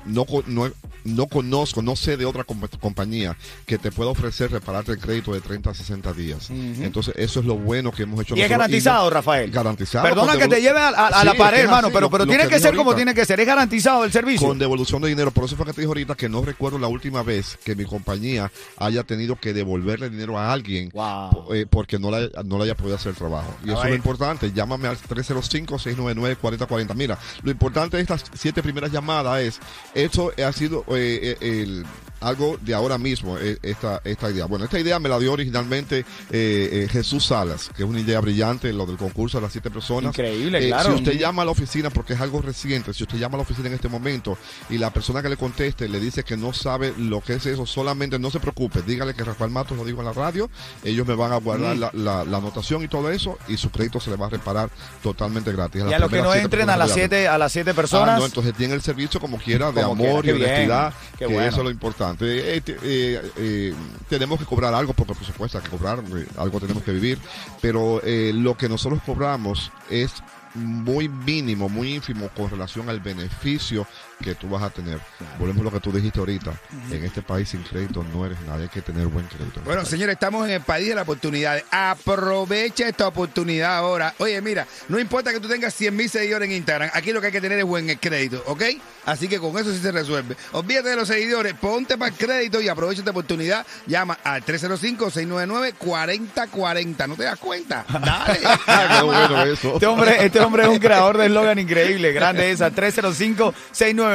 no, 0.05 0.25
co- 0.25 0.43
no, 0.47 0.71
no 1.03 1.27
conozco, 1.27 1.81
no 1.83 1.95
sé 1.95 2.17
de 2.17 2.25
otra 2.25 2.43
compa- 2.43 2.69
compañía 2.79 3.37
que 3.67 3.77
te 3.77 3.91
pueda 3.91 4.09
ofrecer 4.09 4.51
repararte 4.51 4.93
el 4.93 4.97
crédito 4.99 5.31
de 5.33 5.41
30 5.41 5.69
a 5.69 5.73
60 5.75 6.11
días. 6.13 6.49
Entonces 6.49 7.13
eso 7.17 7.39
es 7.39 7.45
lo 7.45 7.55
bueno 7.55 7.91
que 7.91 8.03
hemos 8.03 8.19
hecho. 8.21 8.35
Y 8.35 8.41
es 8.41 8.49
garantizado, 8.49 9.03
no- 9.05 9.09
Rafael. 9.11 9.51
Garantizado. 9.51 10.07
Perdona 10.07 10.37
que 10.37 10.47
te 10.47 10.59
lleve 10.59 10.79
a, 10.79 10.87
a- 10.89 11.07
a 11.07 11.19
Sí, 11.21 11.25
la 11.27 11.33
pared, 11.35 11.59
hermano, 11.59 11.87
así, 11.87 11.93
pero, 11.93 12.09
pero 12.09 12.25
lo 12.25 12.31
tiene 12.31 12.47
que 12.47 12.59
ser 12.59 12.75
como 12.75 12.95
tiene 12.95 13.13
que 13.13 13.25
ser. 13.25 13.39
Es 13.39 13.45
garantizado 13.45 14.03
el 14.05 14.11
servicio. 14.11 14.47
Con 14.47 14.57
devolución 14.57 15.03
de 15.03 15.09
dinero. 15.09 15.29
Por 15.29 15.45
eso 15.45 15.55
fue 15.55 15.67
que 15.67 15.73
te 15.73 15.81
dije 15.81 15.87
ahorita 15.87 16.15
que 16.15 16.29
no 16.29 16.41
recuerdo 16.41 16.79
la 16.79 16.87
última 16.87 17.21
vez 17.21 17.59
que 17.63 17.75
mi 17.75 17.85
compañía 17.85 18.51
haya 18.77 19.03
tenido 19.03 19.35
que 19.35 19.50
que 19.51 19.57
devolverle 19.57 20.09
dinero 20.09 20.37
a 20.37 20.51
alguien 20.51 20.89
Wow. 20.93 21.53
eh, 21.53 21.65
porque 21.69 21.99
no 21.99 22.09
la, 22.11 22.29
no 22.43 22.57
le 22.57 22.63
haya 22.65 22.75
podido 22.75 22.95
hacer 22.95 23.11
el 23.11 23.15
trabajo. 23.17 23.53
Y 23.65 23.71
eso 23.71 23.83
es 23.83 23.89
lo 23.89 23.95
importante. 23.95 24.51
Llámame 24.51 24.87
al 24.87 24.97
305-699-4040. 24.97 26.95
Mira, 26.95 27.17
lo 27.43 27.51
importante 27.51 27.97
de 27.97 28.03
estas 28.03 28.23
siete 28.33 28.61
primeras 28.63 28.91
llamadas 28.91 29.41
es, 29.41 29.59
esto 29.93 30.31
ha 30.45 30.51
sido 30.51 30.85
eh, 30.89 31.37
eh, 31.41 31.61
el- 31.63 31.85
algo 32.21 32.59
de 32.61 32.75
ahora 32.75 32.99
mismo, 32.99 33.35
esta, 33.63 33.99
esta 34.03 34.29
idea. 34.29 34.45
Bueno, 34.45 34.65
esta 34.65 34.79
idea 34.79 34.99
me 34.99 35.09
la 35.09 35.17
dio 35.17 35.33
originalmente 35.33 36.01
eh, 36.01 36.03
eh, 36.29 36.87
Jesús 36.91 37.25
Salas, 37.25 37.71
que 37.75 37.81
es 37.81 37.89
una 37.89 37.99
idea 37.99 38.19
brillante, 38.19 38.71
lo 38.73 38.85
del 38.85 38.97
concurso 38.97 39.39
de 39.39 39.41
las 39.41 39.51
siete 39.51 39.71
personas. 39.71 40.13
Increíble, 40.13 40.63
Eh, 40.63 40.67
claro. 40.67 40.89
Si 40.89 40.95
usted 41.03 41.17
llama 41.17 41.41
a 41.41 41.45
la 41.45 41.51
oficina, 41.51 41.89
porque 41.89 42.13
es 42.13 42.21
algo 42.21 42.39
reciente, 42.43 42.93
si 42.93 43.01
usted 43.05 43.17
llama 43.17 43.35
a 43.35 43.37
la 43.37 43.41
oficina 43.41 43.69
en 43.69 43.73
este 43.73 43.89
momento 43.89 44.37
y 44.69 44.77
la 44.77 44.91
persona 44.93 45.23
que 45.23 45.29
le 45.29 45.37
conteste 45.37 45.89
le 45.89 45.99
dice 45.99 46.23
que 46.23 46.37
no 46.37 46.53
sabe 46.53 46.93
lo 46.95 47.21
que 47.21 47.33
es 47.33 47.45
eso, 47.47 47.65
solamente 47.65 48.19
no 48.19 48.29
se 48.29 48.39
preocupe, 48.39 48.83
dígale 48.83 49.15
que 49.15 49.23
Rafael 49.41 49.51
Matos 49.51 49.75
lo 49.77 49.83
dijo 49.85 49.99
en 49.99 50.05
la 50.05 50.13
radio, 50.13 50.49
ellos 50.83 51.07
me 51.07 51.15
van 51.15 51.31
a 51.31 51.37
guardar 51.37 51.75
Mm. 51.75 51.79
la, 51.79 51.89
la- 51.93 52.23
la 52.23 52.37
anotación 52.37 52.83
y 52.83 52.87
todo 52.87 53.09
eso 53.09 53.37
y 53.47 53.57
su 53.57 53.71
crédito 53.71 53.99
se 53.99 54.11
le 54.11 54.15
va 54.17 54.27
a 54.27 54.29
reparar 54.29 54.69
totalmente 55.01 55.51
gratis. 55.51 55.83
Y 55.89 55.93
a 55.93 55.97
los 55.99 56.11
que 56.11 56.21
no 56.21 56.33
entren 56.33 56.69
a 56.69 56.77
las 56.77 56.91
que 56.91 57.01
llamen. 57.01 57.09
siete, 57.09 57.27
a 57.27 57.37
las 57.39 57.51
siete 57.51 57.71
Ah, 57.71 57.73
personas. 57.73 58.19
no, 58.19 58.25
entonces 58.25 58.53
tiene 58.53 58.75
el 58.75 58.81
servicio 58.83 59.19
como 59.19 59.37
quiera, 59.39 59.71
de 59.71 59.81
Como 59.81 59.93
amor 60.05 60.21
quiera, 60.23 60.37
y 60.37 60.41
honestidad, 60.43 60.93
que 61.17 61.25
bueno. 61.25 61.41
eso 61.47 61.57
es 61.57 61.63
lo 61.63 61.71
importante. 61.71 62.25
Eh, 62.25 62.57
eh, 62.57 62.63
eh, 62.83 63.31
eh, 63.37 63.73
tenemos 64.09 64.37
que 64.39 64.45
cobrar 64.45 64.73
algo, 64.75 64.93
porque 64.93 65.15
por 65.15 65.25
supuesto 65.25 65.57
hay 65.57 65.63
que 65.63 65.69
cobrar, 65.71 66.03
eh, 66.15 66.27
algo 66.37 66.59
tenemos 66.59 66.83
que 66.83 66.91
vivir, 66.91 67.17
pero 67.61 67.99
eh, 68.03 68.31
lo 68.35 68.55
que 68.55 68.69
nosotros 68.69 69.01
cobramos 69.05 69.71
es 69.89 70.11
muy 70.53 71.07
mínimo, 71.07 71.69
muy 71.69 71.93
ínfimo 71.95 72.27
con 72.35 72.49
relación 72.49 72.89
al 72.89 72.99
beneficio 72.99 73.87
que 74.21 74.35
tú 74.35 74.49
vas 74.49 74.63
a 74.63 74.69
tener. 74.69 74.99
Volvemos 75.39 75.61
a 75.61 75.63
lo 75.65 75.71
que 75.71 75.79
tú 75.79 75.91
dijiste 75.91 76.19
ahorita, 76.19 76.53
en 76.91 77.03
este 77.03 77.21
país 77.21 77.49
sin 77.49 77.63
crédito 77.63 78.05
no 78.13 78.25
eres 78.25 78.39
nadie, 78.41 78.63
hay 78.63 78.69
que 78.69 78.81
tener 78.81 79.07
buen 79.07 79.25
crédito. 79.27 79.61
Bueno, 79.65 79.85
señores, 79.85 80.13
estamos 80.13 80.47
en 80.47 80.53
el 80.53 80.61
país 80.61 80.87
de 80.87 80.95
las 80.95 81.03
oportunidades. 81.03 81.63
Aprovecha 81.71 82.87
esta 82.87 83.07
oportunidad 83.07 83.75
ahora. 83.75 84.13
Oye, 84.19 84.39
mira, 84.41 84.67
no 84.87 84.99
importa 84.99 85.31
que 85.31 85.39
tú 85.39 85.47
tengas 85.47 85.73
100 85.73 85.95
mil 85.95 86.09
seguidores 86.09 86.49
en 86.49 86.55
Instagram, 86.55 86.89
aquí 86.93 87.11
lo 87.11 87.21
que 87.21 87.27
hay 87.27 87.33
que 87.33 87.41
tener 87.41 87.59
es 87.59 87.65
buen 87.65 87.87
crédito, 87.97 88.43
¿ok? 88.47 88.63
Así 89.05 89.27
que 89.27 89.39
con 89.39 89.57
eso 89.57 89.73
sí 89.73 89.79
se 89.79 89.91
resuelve. 89.91 90.35
Olvídate 90.51 90.89
de 90.89 90.95
los 90.95 91.07
seguidores, 91.07 91.53
ponte 91.55 91.97
para 91.97 92.11
el 92.11 92.17
crédito 92.17 92.61
y 92.61 92.69
aprovecha 92.69 93.01
esta 93.01 93.09
oportunidad. 93.11 93.65
Llama 93.87 94.19
al 94.23 94.45
305-699-4040. 94.45 97.07
¿No 97.07 97.15
te 97.15 97.23
das 97.23 97.39
cuenta? 97.39 97.83
Dale. 97.89 98.39
Ah, 98.67 98.97
qué 98.97 99.03
bueno 99.03 99.43
eso. 99.43 99.73
Este 99.73 99.87
hombre, 99.87 100.25
este 100.25 100.39
hombre 100.39 100.63
es 100.63 100.69
un 100.69 100.79
creador 100.79 101.17
de 101.17 101.25
eslogan 101.25 101.59
increíble. 101.59 102.13
Grande 102.13 102.51
esa. 102.51 102.71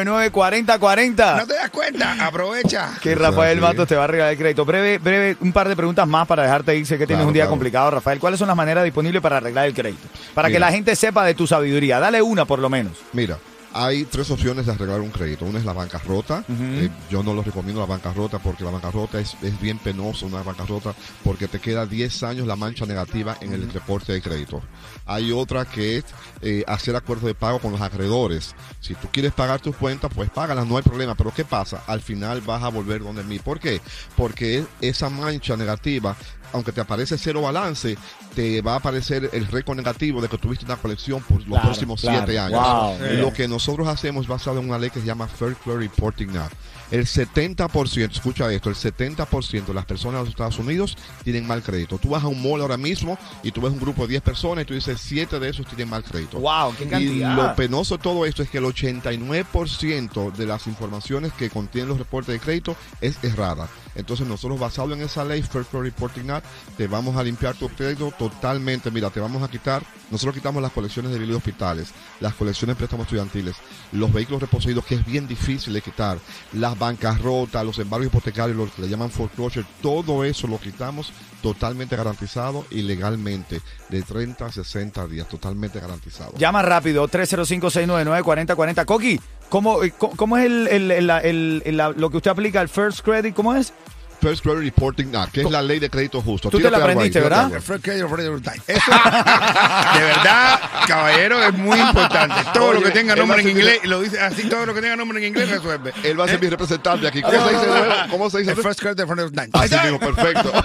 305-699-4040. 0.05 1.37
¿No 1.38 1.47
te 1.47 1.55
das 1.55 1.71
cuenta? 1.71 2.26
Aprovecha. 2.26 2.91
Que 3.03 3.15
Rafael. 3.15 3.61
Matos 3.61 3.88
te 3.88 3.97
va 3.97 4.05
a 4.05 4.07
regalar 4.07 4.33
el 4.33 4.38
crédito. 4.38 4.65
Breve, 4.65 4.99
breve, 4.99 5.37
un 5.41 5.53
par 5.53 5.69
de 5.69 5.76
preguntas 5.76 6.07
más 6.07 6.26
para 6.26 6.43
dejarte 6.43 6.76
ir. 6.76 6.87
Sé 6.87 6.99
que 6.99 7.07
tienes 7.07 7.19
Claro, 7.21 7.29
un 7.29 7.35
día 7.35 7.45
claro. 7.45 7.50
complicado, 7.50 7.91
Rafael. 7.91 8.19
¿Cuáles 8.19 8.38
son 8.38 8.49
las 8.49 8.57
maneras 8.57 8.85
disponibles 8.85 9.23
para 9.23 9.38
arreglar 9.38 9.67
el 9.67 9.75
crédito? 9.75 10.07
Para 10.35 10.49
que 10.50 10.59
la 10.59 10.71
gente 10.71 10.95
sepa 10.97 11.25
de 11.25 11.35
tu 11.35 11.47
sabiduría. 11.47 11.99
Dale 11.99 12.21
una 12.23 12.45
por 12.45 12.59
lo 12.59 12.69
menos. 12.69 12.93
Mira, 13.12 13.38
hay 13.76 14.04
tres 14.04 14.30
opciones 14.30 14.66
de 14.66 14.73
arreglar 14.73 15.00
un 15.00 15.11
crédito. 15.11 15.45
Una 15.45 15.59
es 15.59 15.64
la 15.64 15.73
bancarrota. 15.73 16.45
Eh, 16.49 16.88
yo 17.11 17.23
no 17.23 17.35
lo 17.35 17.42
recomiendo 17.42 17.80
la 17.80 17.87
bancarrota 17.87 18.38
porque 18.38 18.64
la 18.64 18.71
bancarrota 18.71 19.21
es, 19.21 19.37
es 19.42 19.61
bien 19.61 19.78
penoso, 19.78 20.26
una 20.26 20.42
bancarrota, 20.42 20.95
porque 21.23 21.47
te 21.47 21.61
queda 21.61 21.87
10 21.87 22.23
años 22.23 22.47
la 22.47 22.56
mancha 22.56 22.87
negativa 22.87 23.37
en 23.40 23.52
el 23.52 23.71
reporte 23.71 24.12
de 24.12 24.23
crédito. 24.23 24.62
Hay 25.04 25.30
otra 25.30 25.64
que 25.66 25.99
es 25.99 26.04
eh, 26.40 26.64
hacer 26.66 26.97
acuerdos 26.97 27.26
de 27.26 27.35
pago 27.35 27.59
con 27.59 27.73
los 27.73 27.80
acreedores. 27.80 28.54
Si 28.80 28.95
tú 28.95 29.09
quieres 29.12 29.33
pagar 29.33 29.61
tus 29.61 29.76
cuentas, 29.76 30.11
pues 30.14 30.30
págalas, 30.30 30.66
no 30.66 30.76
hay 30.76 30.83
problema. 30.83 31.14
Pero 31.14 31.33
¿qué 31.35 31.45
pasa? 31.45 31.83
Al 31.87 32.00
final 32.00 32.40
vas 32.40 32.62
a 32.62 32.68
volver 32.68 33.02
donde 33.02 33.25
mí. 33.25 33.38
¿Por 33.38 33.61
qué? 33.61 33.80
Porque 34.16 34.64
esa 34.80 35.11
mancha 35.11 35.56
negativa 35.56 36.16
aunque 36.56 36.72
te 36.72 36.80
aparece 36.80 37.16
cero 37.18 37.42
balance, 37.42 37.96
te 38.34 38.60
va 38.62 38.75
a 38.75 38.76
aparecer 38.76 39.30
el 39.32 39.46
récord 39.46 39.76
negativo 39.76 40.20
de 40.20 40.28
que 40.28 40.38
tuviste 40.38 40.64
una 40.64 40.76
colección 40.76 41.22
por 41.22 41.38
los 41.38 41.46
Claro, 41.46 41.62
próximos 41.66 42.00
claro. 42.00 42.18
siete 42.26 42.38
años. 42.38 42.60
Wow. 42.60 42.98
Lo 43.20 43.32
que 43.32 43.46
nosotros 43.48 43.86
hacemos 43.88 44.26
basado 44.26 44.58
en 44.60 44.68
una 44.68 44.78
ley 44.78 44.90
que 44.90 45.00
se 45.00 45.06
llama 45.06 45.28
Fair 45.28 45.54
Credit 45.56 45.90
Reporting 45.92 46.36
Act. 46.36 46.54
El 46.88 47.04
70%, 47.04 48.12
escucha 48.12 48.52
esto, 48.52 48.68
el 48.68 48.76
70% 48.76 49.64
de 49.66 49.75
las 49.75 49.84
personas 49.86 50.20
de 50.20 50.25
los 50.26 50.28
Estados 50.28 50.58
Unidos 50.60 50.96
tienen 51.25 51.44
mal 51.44 51.60
crédito. 51.60 51.98
Tú 51.98 52.10
vas 52.10 52.22
a 52.22 52.28
un 52.28 52.40
mall 52.40 52.60
ahora 52.60 52.76
mismo 52.76 53.18
y 53.42 53.50
tú 53.50 53.60
ves 53.60 53.72
un 53.72 53.80
grupo 53.80 54.02
de 54.02 54.08
10 54.12 54.22
personas 54.22 54.62
y 54.62 54.66
tú 54.66 54.75
dices 54.75 55.00
7 55.00 55.40
de 55.40 55.48
esos 55.48 55.66
tienen 55.66 55.88
mal 55.90 56.04
crédito. 56.04 56.38
Wow, 56.38 56.75
qué 56.78 56.84
Y 56.84 56.88
cantidad. 56.88 57.34
lo 57.34 57.54
penoso 57.56 57.96
de 57.96 58.02
todo 58.04 58.25
esto 58.25 58.42
es 58.44 58.50
que 58.50 58.58
el 58.58 58.64
89% 58.66 60.32
de 60.32 60.46
las 60.46 60.66
informaciones 60.68 61.32
que 61.32 61.50
contienen 61.50 61.88
los 61.88 61.98
reportes 61.98 62.32
de 62.34 62.40
crédito 62.40 62.76
es 63.00 63.22
errada. 63.25 63.68
Entonces 63.97 64.26
nosotros 64.26 64.61
basado 64.61 64.93
en 64.93 65.00
esa 65.00 65.25
ley, 65.25 65.43
Fair 65.43 65.65
Credit 65.65 65.95
Reporting 65.95 66.31
Act, 66.31 66.47
te 66.76 66.87
vamos 66.87 67.17
a 67.17 67.23
limpiar 67.23 67.55
tu 67.55 67.69
crédito 67.69 68.12
totalmente. 68.19 68.91
Mira, 68.91 69.11
te 69.11 69.21
vamos 69.21 69.43
a 69.43 69.49
quitar, 69.49 69.83
nosotros 70.11 70.35
quitamos 70.35 70.62
las 70.62 70.73
colecciones 70.73 71.12
de 71.12 71.19
biles 71.19 71.37
hospitales, 71.37 71.88
las 72.21 72.35
colecciones 72.35 72.76
de 72.76 72.79
préstamos 72.79 73.07
estudiantiles, 73.07 73.57
los 73.93 74.12
vehículos 74.12 74.43
reposeídos, 74.43 74.85
que 74.85 74.97
es 74.97 75.05
bien 75.05 75.26
difícil 75.26 75.73
de 75.73 75.81
quitar, 75.81 76.19
las 76.53 76.79
bancarrotas, 76.79 77.65
los 77.65 77.79
embargos 77.79 78.09
hipotecarios, 78.09 78.57
lo 78.57 78.71
que 78.71 78.83
le 78.83 78.88
llaman 78.88 79.11
foreclosure, 79.11 79.67
todo 79.83 80.25
eso 80.25 80.47
lo 80.47 80.59
quitamos 80.59 81.12
totalmente 81.43 81.97
garantizado 81.97 82.65
y 82.71 82.83
legalmente 82.83 83.61
de 83.88 84.03
30 84.03 84.47
a 84.47 84.53
60 84.53 85.07
días, 85.07 85.29
totalmente 85.29 85.79
garantizado. 85.79 86.33
Llama 86.37 86.62
rápido, 86.62 87.07
305-699-4040. 87.09 88.85
Coqui, 88.85 89.21
¿cómo, 89.49 89.83
eh, 89.83 89.93
cómo, 89.97 90.15
cómo 90.17 90.37
es 90.37 90.47
el, 90.47 90.69
el- 90.69 91.11
el- 91.11 91.76
lo 91.97 92.11
que 92.11 92.17
usted 92.19 92.31
aplica, 92.31 92.61
el 92.61 92.69
First 92.69 93.00
Credit? 93.00 93.35
¿Cómo 93.35 93.55
es? 93.55 93.73
First 94.20 94.42
Credit 94.42 94.64
Reporting 94.64 95.14
Act, 95.14 95.32
que 95.32 95.42
es 95.42 95.50
la 95.50 95.62
ley 95.62 95.78
de 95.78 95.88
crédito 95.90 96.23
justo. 96.23 96.50
Tú 96.50 96.58
te 96.58 96.68
la 96.70 96.78
aprendiste, 96.78 97.20
¿verdad? 97.20 97.50
Fred 97.61 97.80
Credit 97.80 98.02
Reporting. 98.02 98.26
Eso, 98.66 98.90
de 98.90 100.00
verdad, 100.04 100.61
caballero, 100.87 101.42
es 101.42 101.52
muy 101.54 101.78
importante. 101.78 102.35
Todo 102.52 102.75
lo 102.75 102.82
que 102.82 102.90
tenga 102.90 103.16
nombre 103.16 103.40
en 103.42 103.50
inglés, 103.50 103.80
lo 103.85 104.00
dice 104.00 104.18
así, 104.20 104.49
todo 104.49 104.66
lo 104.66 104.75
que 104.75 104.80
tenga 104.80 104.96
nombre 104.96 105.18
en 105.18 105.26
inglés 105.26 105.50
resuelve. 105.50 105.92
Él 106.02 106.18
va 106.18 106.25
a 106.25 106.28
ser 106.28 106.40
mi 106.40 106.49
representante 106.49 107.06
aquí. 107.06 107.20
¿Cómo 107.23 107.49
se 107.49 107.54
dice? 107.54 107.66
¿Cómo 108.11 108.30
se 108.30 108.38
dice? 108.38 108.50
El 108.52 108.56
First 108.56 108.80
Credit 108.80 108.99
Reporting 109.00 109.30
Time. 109.30 109.50
Así 109.52 109.76
mismo, 109.82 110.00
perfecto. 110.00 110.50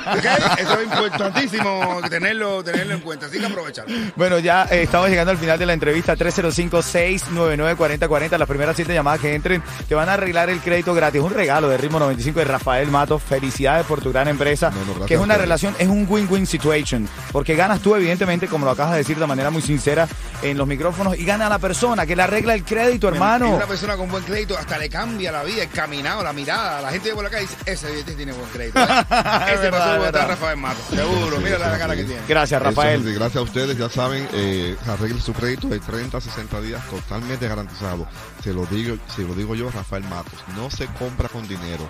Eso 0.58 0.80
es 0.80 0.86
importantísimo 0.86 2.00
tenerlo, 2.10 2.64
tenerlo 2.64 2.94
en 2.96 3.02
cuenta, 3.02 3.26
así 3.28 3.40
que 3.40 3.46
aprovecharlo. 3.46 3.96
Bueno, 4.16 4.40
ya 4.40 4.66
eh, 4.72 4.84
estamos 4.84 5.10
llegando 5.10 5.32
al 5.32 5.38
final 5.38 5.60
de 5.60 5.66
la 5.66 5.74
entrevista. 5.74 6.16
305-699-4040. 6.16 8.38
Las 8.38 8.48
primeras 8.48 8.76
siete 8.76 8.94
llamadas 8.94 9.20
que 9.22 9.34
entren 9.34 9.64
te 9.88 9.96
van 9.96 10.10
a 10.10 10.14
arreglar 10.14 10.50
el 10.50 10.60
crédito 10.60 10.94
gratis. 10.94 11.22
Un 11.22 11.34
regalo 11.34 11.70
de 11.70 11.78
Ritmo 11.78 12.00
95 12.00 12.40
de 12.40 12.46
Rafael 12.46 12.90
Matos. 12.90 13.22
Felicidades 13.42 13.88
por 13.88 14.00
tu 14.02 14.12
gran 14.12 14.28
empresa. 14.28 14.70
No, 14.70 15.04
que 15.08 15.16
es 15.16 15.20
a 15.20 15.24
una 15.24 15.36
relación, 15.36 15.76
es 15.80 15.88
un 15.88 16.06
win-win 16.08 16.46
situation. 16.46 17.10
Porque 17.32 17.56
ganas 17.56 17.80
tú, 17.80 17.96
evidentemente, 17.96 18.46
como 18.46 18.66
lo 18.66 18.72
acabas 18.72 18.92
de 18.92 19.00
decir 19.00 19.18
de 19.18 19.26
manera 19.26 19.50
muy 19.50 19.64
sincera 19.64 20.08
en 20.44 20.60
los 20.60 20.68
micrófonos, 20.68 21.18
y 21.18 21.26
gana 21.26 21.50
la 21.50 21.58
persona 21.58 22.06
que 22.06 22.16
le 22.16 22.22
arregla 22.22 22.54
el 22.54 22.64
crédito, 22.64 23.08
Y 23.08 23.14
hermano. 23.14 23.56
una 23.56 23.66
persona 23.66 23.98
con 23.98 24.12
buen 24.12 24.24
crédito 24.24 24.56
hasta 24.56 24.78
le 24.78 24.90
cambia 24.90 25.32
la 25.32 25.42
vida, 25.44 25.64
el 25.64 25.70
caminado, 25.70 26.24
la 26.24 26.34
mirada. 26.34 26.82
La 26.82 26.92
gente 26.92 27.10
ve 27.10 27.16
por 27.16 27.30
calle 27.32 27.46
y 27.46 27.48
dice, 27.48 27.58
ese 27.66 28.00
este 28.00 28.14
tiene 28.14 28.32
buen 28.32 28.48
crédito. 28.52 28.80
¿eh? 28.80 28.86
Ese 29.54 29.62
verdad, 29.64 29.80
pasó 29.98 30.06
estar 30.06 30.28
Rafael 30.28 30.58
Mato. 30.58 30.80
Seguro, 30.96 31.38
Sí, 31.38 31.44
mira 31.44 31.58
la 31.58 31.78
cara 31.80 31.96
que 31.96 32.04
tiene. 32.04 32.22
Gracias, 32.28 32.62
es 32.62 32.68
Rafael. 32.68 33.04
gracias 33.16 33.38
a 33.38 33.42
ustedes, 33.42 33.76
ya 33.76 33.90
saben, 33.90 34.28
eh, 34.34 34.76
arreglen 34.88 35.20
su 35.20 35.34
crédito 35.34 35.68
de 35.68 35.80
30 35.80 36.16
a 36.16 36.22
60 36.22 36.62
días 36.62 36.82
totalmente 36.92 37.48
garantizado. 37.48 38.08
Se 38.44 38.54
lo 38.54 38.68
digo, 38.68 38.98
se 39.16 39.24
lo 39.24 39.34
digo 39.34 39.56
yo, 39.56 39.72
Rafael 39.72 40.04
Matos. 40.04 40.34
No 40.56 40.70
se 40.70 40.86
compra 40.86 41.28
con 41.30 41.48
dinero, 41.48 41.88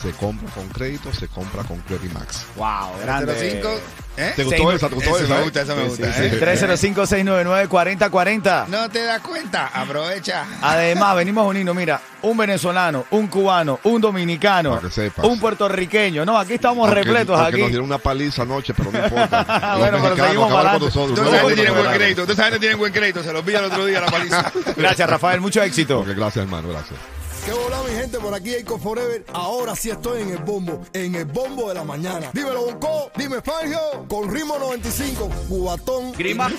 se 0.00 0.10
compra 0.12 0.48
con 0.54 0.68
crédito, 0.68 1.12
se 1.12 1.28
compra 1.28 1.62
con 1.62 1.78
Credit 1.80 2.12
Max. 2.12 2.44
Wow, 2.56 2.98
grande. 3.02 3.34
05, 3.34 3.68
¿eh? 4.16 4.32
¿Te 4.36 4.44
gustó 4.44 4.62
Seis- 4.70 4.74
esa? 4.76 4.88
¿Te 4.88 4.94
gustó 4.96 5.16
Eso 5.16 5.24
esa? 5.24 5.34
me 5.34 5.40
eh? 5.40 5.44
gusta, 5.44 5.60
eso 5.62 5.76
me 5.76 5.84
gusta, 5.84 6.12
sí, 6.12 6.22
¿eh? 6.24 6.30
sí. 6.30 6.36
305-699-4040. 6.40 8.66
No 8.68 8.88
te 8.90 9.02
das 9.04 9.20
cuenta, 9.20 9.66
aprovecha. 9.72 10.44
Además, 10.62 11.14
venimos 11.16 11.46
uniendo, 11.46 11.74
mira, 11.74 12.00
un 12.22 12.36
venezolano, 12.36 13.04
un 13.10 13.26
cubano, 13.28 13.78
un 13.84 14.00
dominicano, 14.00 14.70
Para 14.76 14.88
que 14.88 14.94
sepas. 14.94 15.24
un 15.26 15.38
puertorriqueño. 15.40 16.24
No, 16.24 16.38
aquí 16.38 16.54
estamos 16.54 16.86
Aunque- 16.88 17.02
repletos 17.04 17.36
aunque 17.38 17.52
aquí. 17.54 17.60
nos 17.60 17.68
dieron 17.70 17.86
una 17.86 17.98
paliza 17.98 18.42
anoche, 18.42 18.74
pero 18.74 18.90
no 18.92 18.98
importa. 19.04 19.44
Los 19.70 19.78
Bueno, 19.78 19.98
pero 20.02 20.16
seguimos 20.26 20.52
para 20.52 20.70
con 20.72 20.80
nosotros. 20.82 21.14
Toda 21.14 21.28
esa 21.28 21.38
gente 21.40 21.54
tiene 21.54 21.70
los 21.70 21.78
buen 21.84 21.94
crédito, 21.96 22.22
toda 22.22 22.32
esa 22.34 22.42
gente 22.44 22.58
tiene 22.58 22.74
buen 22.74 22.92
crédito, 22.92 23.22
se 23.22 23.32
lo 23.32 23.38
olvida 23.38 23.58
el 23.60 23.64
otro 23.66 23.86
día 23.86 24.00
la 24.00 24.06
paliza. 24.10 24.52
Gracias, 24.76 25.08
Rafael, 25.10 25.40
mucho 25.40 25.62
éxito. 25.62 26.04
Gracias, 26.04 26.44
hermano, 26.44 26.68
gracias. 26.68 26.98
¿Qué 27.44 27.52
hola 27.52 27.82
mi 27.86 27.94
gente? 27.94 28.18
Por 28.18 28.32
aquí 28.32 28.54
Eiko 28.54 28.78
Forever. 28.78 29.22
Ahora 29.34 29.76
sí 29.76 29.90
estoy 29.90 30.22
en 30.22 30.30
el 30.30 30.38
bombo, 30.38 30.80
en 30.94 31.14
el 31.14 31.26
bombo 31.26 31.68
de 31.68 31.74
la 31.74 31.84
mañana. 31.84 32.30
Dímelo 32.32 32.64
Bonco, 32.64 33.10
dime 33.18 33.42
Fangio, 33.42 33.78
con 34.08 34.32
ritmo 34.32 34.58
95, 34.58 35.28
cubatón. 35.48 36.12
Grima. 36.12 36.50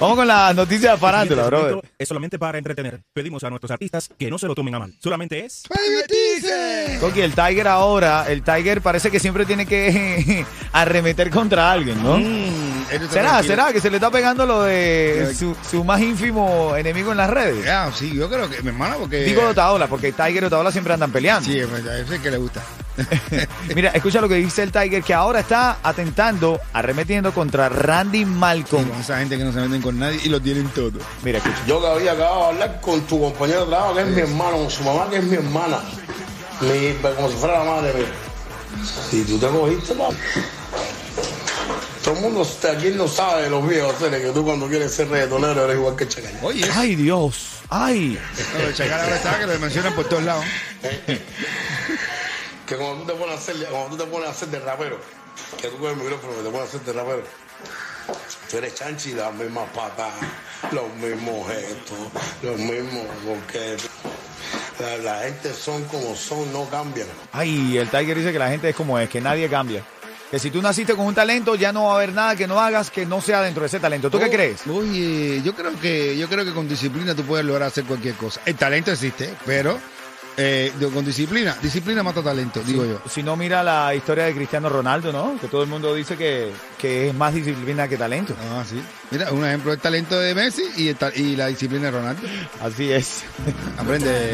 Vamos 0.00 0.16
con 0.16 0.26
las 0.26 0.52
noticias 0.56 0.94
de 0.94 0.98
farándula, 0.98 1.46
brother. 1.46 1.80
Es 1.96 2.08
solamente 2.08 2.40
para 2.40 2.58
entretener. 2.58 3.02
Pedimos 3.12 3.44
a 3.44 3.50
nuestros 3.50 3.70
artistas 3.70 4.10
que 4.18 4.30
no 4.30 4.38
se 4.38 4.48
lo 4.48 4.56
tomen 4.56 4.74
a 4.74 4.80
mal. 4.80 4.92
Solamente 4.98 5.44
es. 5.44 5.62
Coqui, 7.00 7.20
el 7.20 7.36
Tiger 7.36 7.68
ahora, 7.68 8.24
el 8.28 8.42
Tiger 8.42 8.80
parece 8.80 9.12
que 9.12 9.20
siempre 9.20 9.46
tiene 9.46 9.64
que 9.64 10.44
arremeter 10.72 11.30
contra 11.30 11.70
alguien, 11.70 12.02
¿no? 12.02 12.18
Mm, 12.18 12.71
¿Será, 13.10 13.42
será 13.42 13.72
que 13.72 13.80
se 13.80 13.90
le 13.90 13.96
está 13.96 14.10
pegando 14.10 14.46
lo 14.46 14.62
de 14.62 15.34
su, 15.38 15.56
su 15.68 15.84
más 15.84 16.00
ínfimo 16.00 16.74
enemigo 16.76 17.12
en 17.12 17.18
las 17.18 17.30
redes? 17.30 17.64
Ya, 17.64 17.90
sí, 17.92 18.14
yo 18.14 18.28
creo 18.28 18.48
que, 18.48 18.62
mi 18.62 18.68
hermano, 18.68 18.96
porque... 18.98 19.24
Digo 19.24 19.42
Otaola, 19.48 19.86
porque 19.86 20.12
Tiger 20.12 20.42
y 20.42 20.46
Otaola 20.46 20.72
siempre 20.72 20.94
andan 20.94 21.10
peleando. 21.10 21.44
Sí, 21.48 21.58
es 21.58 21.70
verdad, 21.70 21.94
ese 21.98 22.04
es 22.04 22.10
el 22.12 22.22
que 22.22 22.30
le 22.30 22.36
gusta. 22.38 22.62
Mira, 23.74 23.90
escucha 23.90 24.20
lo 24.20 24.28
que 24.28 24.36
dice 24.36 24.62
el 24.62 24.72
Tiger, 24.72 25.02
que 25.02 25.14
ahora 25.14 25.40
está 25.40 25.78
atentando, 25.82 26.60
arremetiendo 26.72 27.32
contra 27.32 27.68
Randy 27.68 28.24
Malcolm. 28.24 28.90
Esa 29.00 29.18
gente 29.18 29.38
que 29.38 29.44
no 29.44 29.52
se 29.52 29.60
meten 29.60 29.80
con 29.80 29.98
nadie 29.98 30.20
y 30.24 30.28
lo 30.28 30.40
tienen 30.40 30.68
todo. 30.68 30.92
Mira, 31.22 31.38
escucha. 31.38 31.58
Yo 31.66 31.80
que 31.80 31.86
había 31.86 32.12
acabado 32.12 32.40
de 32.40 32.48
hablar 32.48 32.80
con 32.80 33.00
tu 33.02 33.20
compañero 33.20 33.60
de 33.60 33.66
trabajo, 33.66 33.94
que 33.94 34.00
es 34.02 34.08
mi 34.08 34.20
hermano, 34.20 34.56
con 34.58 34.70
su 34.70 34.82
mamá, 34.84 35.08
que 35.10 35.16
es 35.16 35.24
mi 35.24 35.36
hermana. 35.36 35.78
Mi, 36.60 36.92
como 37.14 37.28
si 37.28 37.36
fuera 37.36 37.58
la 37.60 37.64
madre 37.64 37.92
mía. 37.94 38.06
Y 39.12 39.22
tú 39.22 39.38
te 39.38 39.46
cogiste, 39.48 39.94
papi. 39.94 40.16
Todo 42.04 42.14
el 42.16 42.20
mundo 42.20 42.46
aquí 42.68 42.90
no 42.90 43.06
sabe 43.06 43.42
de 43.42 43.50
los 43.50 43.66
viejos, 43.66 43.94
que 43.94 44.30
tú 44.34 44.44
cuando 44.44 44.66
quieres 44.68 44.92
ser 44.92 45.08
reggaetonero 45.08 45.64
eres 45.64 45.76
igual 45.76 45.94
que 45.94 46.08
Chacal. 46.08 46.32
Oye, 46.42 46.68
Ay, 46.74 46.96
Dios. 46.96 47.52
Ay. 47.68 48.18
no, 48.58 48.68
el 48.68 48.74
chacal 48.74 49.00
ahora 49.00 49.16
está 49.16 49.38
que 49.38 49.46
lo 49.46 49.58
mencionan 49.58 49.94
por 49.94 50.06
todos 50.08 50.22
lados. 50.24 50.44
Que 52.66 52.76
cuando 52.76 53.04
tú 53.04 53.12
te 53.12 53.18
pones 53.18 53.34
a 53.34 53.38
hacer, 53.38 53.56
cuando 53.70 53.96
tú 53.96 54.04
te 54.04 54.10
pones 54.10 54.28
a 54.28 54.32
hacer 54.32 54.48
de 54.48 54.60
rapero, 54.60 54.98
que 55.60 55.68
tú 55.68 55.78
coges 55.78 55.92
el 55.92 56.02
micrófono 56.02 56.32
que 56.36 56.42
te 56.42 56.50
pones 56.50 56.60
a 56.60 56.64
hacer 56.64 56.80
de 56.80 56.92
rapero, 56.92 57.22
tú 58.50 58.56
eres 58.58 58.74
chanchi, 58.74 59.12
las 59.12 59.32
mismas 59.34 59.68
patas, 59.70 60.12
los 60.72 60.92
mismos 60.94 61.48
gestos, 61.48 61.98
los 62.42 62.58
mismos 62.58 63.06
boquetes. 63.24 63.88
La, 64.80 64.96
la 64.98 65.22
gente 65.22 65.54
son 65.54 65.84
como 65.84 66.16
son, 66.16 66.52
no 66.52 66.68
cambian. 66.68 67.06
Ay, 67.32 67.78
el 67.78 67.88
Tiger 67.88 68.18
dice 68.18 68.32
que 68.32 68.38
la 68.38 68.48
gente 68.48 68.68
es 68.68 68.76
como 68.76 68.98
es, 68.98 69.08
que 69.08 69.20
nadie 69.20 69.48
cambia. 69.48 69.84
Que 70.32 70.38
si 70.38 70.50
tú 70.50 70.62
naciste 70.62 70.94
con 70.96 71.04
un 71.06 71.14
talento, 71.14 71.54
ya 71.56 71.72
no 71.74 71.84
va 71.84 71.92
a 71.92 71.96
haber 71.96 72.14
nada 72.14 72.34
que 72.34 72.46
no 72.46 72.58
hagas 72.58 72.90
que 72.90 73.04
no 73.04 73.20
sea 73.20 73.42
dentro 73.42 73.60
de 73.60 73.66
ese 73.66 73.78
talento. 73.78 74.08
¿Tú 74.10 74.18
qué 74.18 74.24
Oh, 74.24 74.30
crees? 74.30 74.66
Oye, 74.66 75.42
yo 75.44 75.54
creo 75.54 75.78
que 75.78 76.16
yo 76.16 76.26
creo 76.26 76.42
que 76.44 76.52
con 76.54 76.66
disciplina 76.66 77.14
tú 77.14 77.22
puedes 77.22 77.44
lograr 77.44 77.68
hacer 77.68 77.84
cualquier 77.84 78.14
cosa. 78.14 78.40
El 78.46 78.56
talento 78.56 78.90
existe, 78.90 79.34
pero 79.44 79.78
eh, 80.36 80.72
con 80.92 81.04
disciplina, 81.04 81.56
disciplina 81.60 82.02
mata 82.02 82.22
talento, 82.22 82.60
digo 82.64 82.84
yo. 82.84 83.00
Si 83.08 83.22
no, 83.22 83.36
mira 83.36 83.62
la 83.62 83.94
historia 83.94 84.24
de 84.24 84.34
Cristiano 84.34 84.68
Ronaldo, 84.68 85.12
¿no? 85.12 85.38
Que 85.40 85.48
todo 85.48 85.62
el 85.62 85.68
mundo 85.68 85.94
dice 85.94 86.16
que, 86.16 86.50
que 86.78 87.08
es 87.08 87.14
más 87.14 87.34
disciplina 87.34 87.86
que 87.88 87.96
talento. 87.96 88.34
Ah, 88.50 88.64
sí. 88.68 88.80
Mira, 89.10 89.30
un 89.32 89.44
ejemplo 89.44 89.72
del 89.72 89.80
talento 89.80 90.18
de 90.18 90.34
Messi 90.34 90.62
y, 90.76 90.88
el 90.88 90.96
y 91.16 91.36
la 91.36 91.48
disciplina 91.48 91.86
de 91.86 91.90
Ronaldo. 91.90 92.22
Así 92.60 92.90
es. 92.90 93.24
Aprende, 93.78 94.32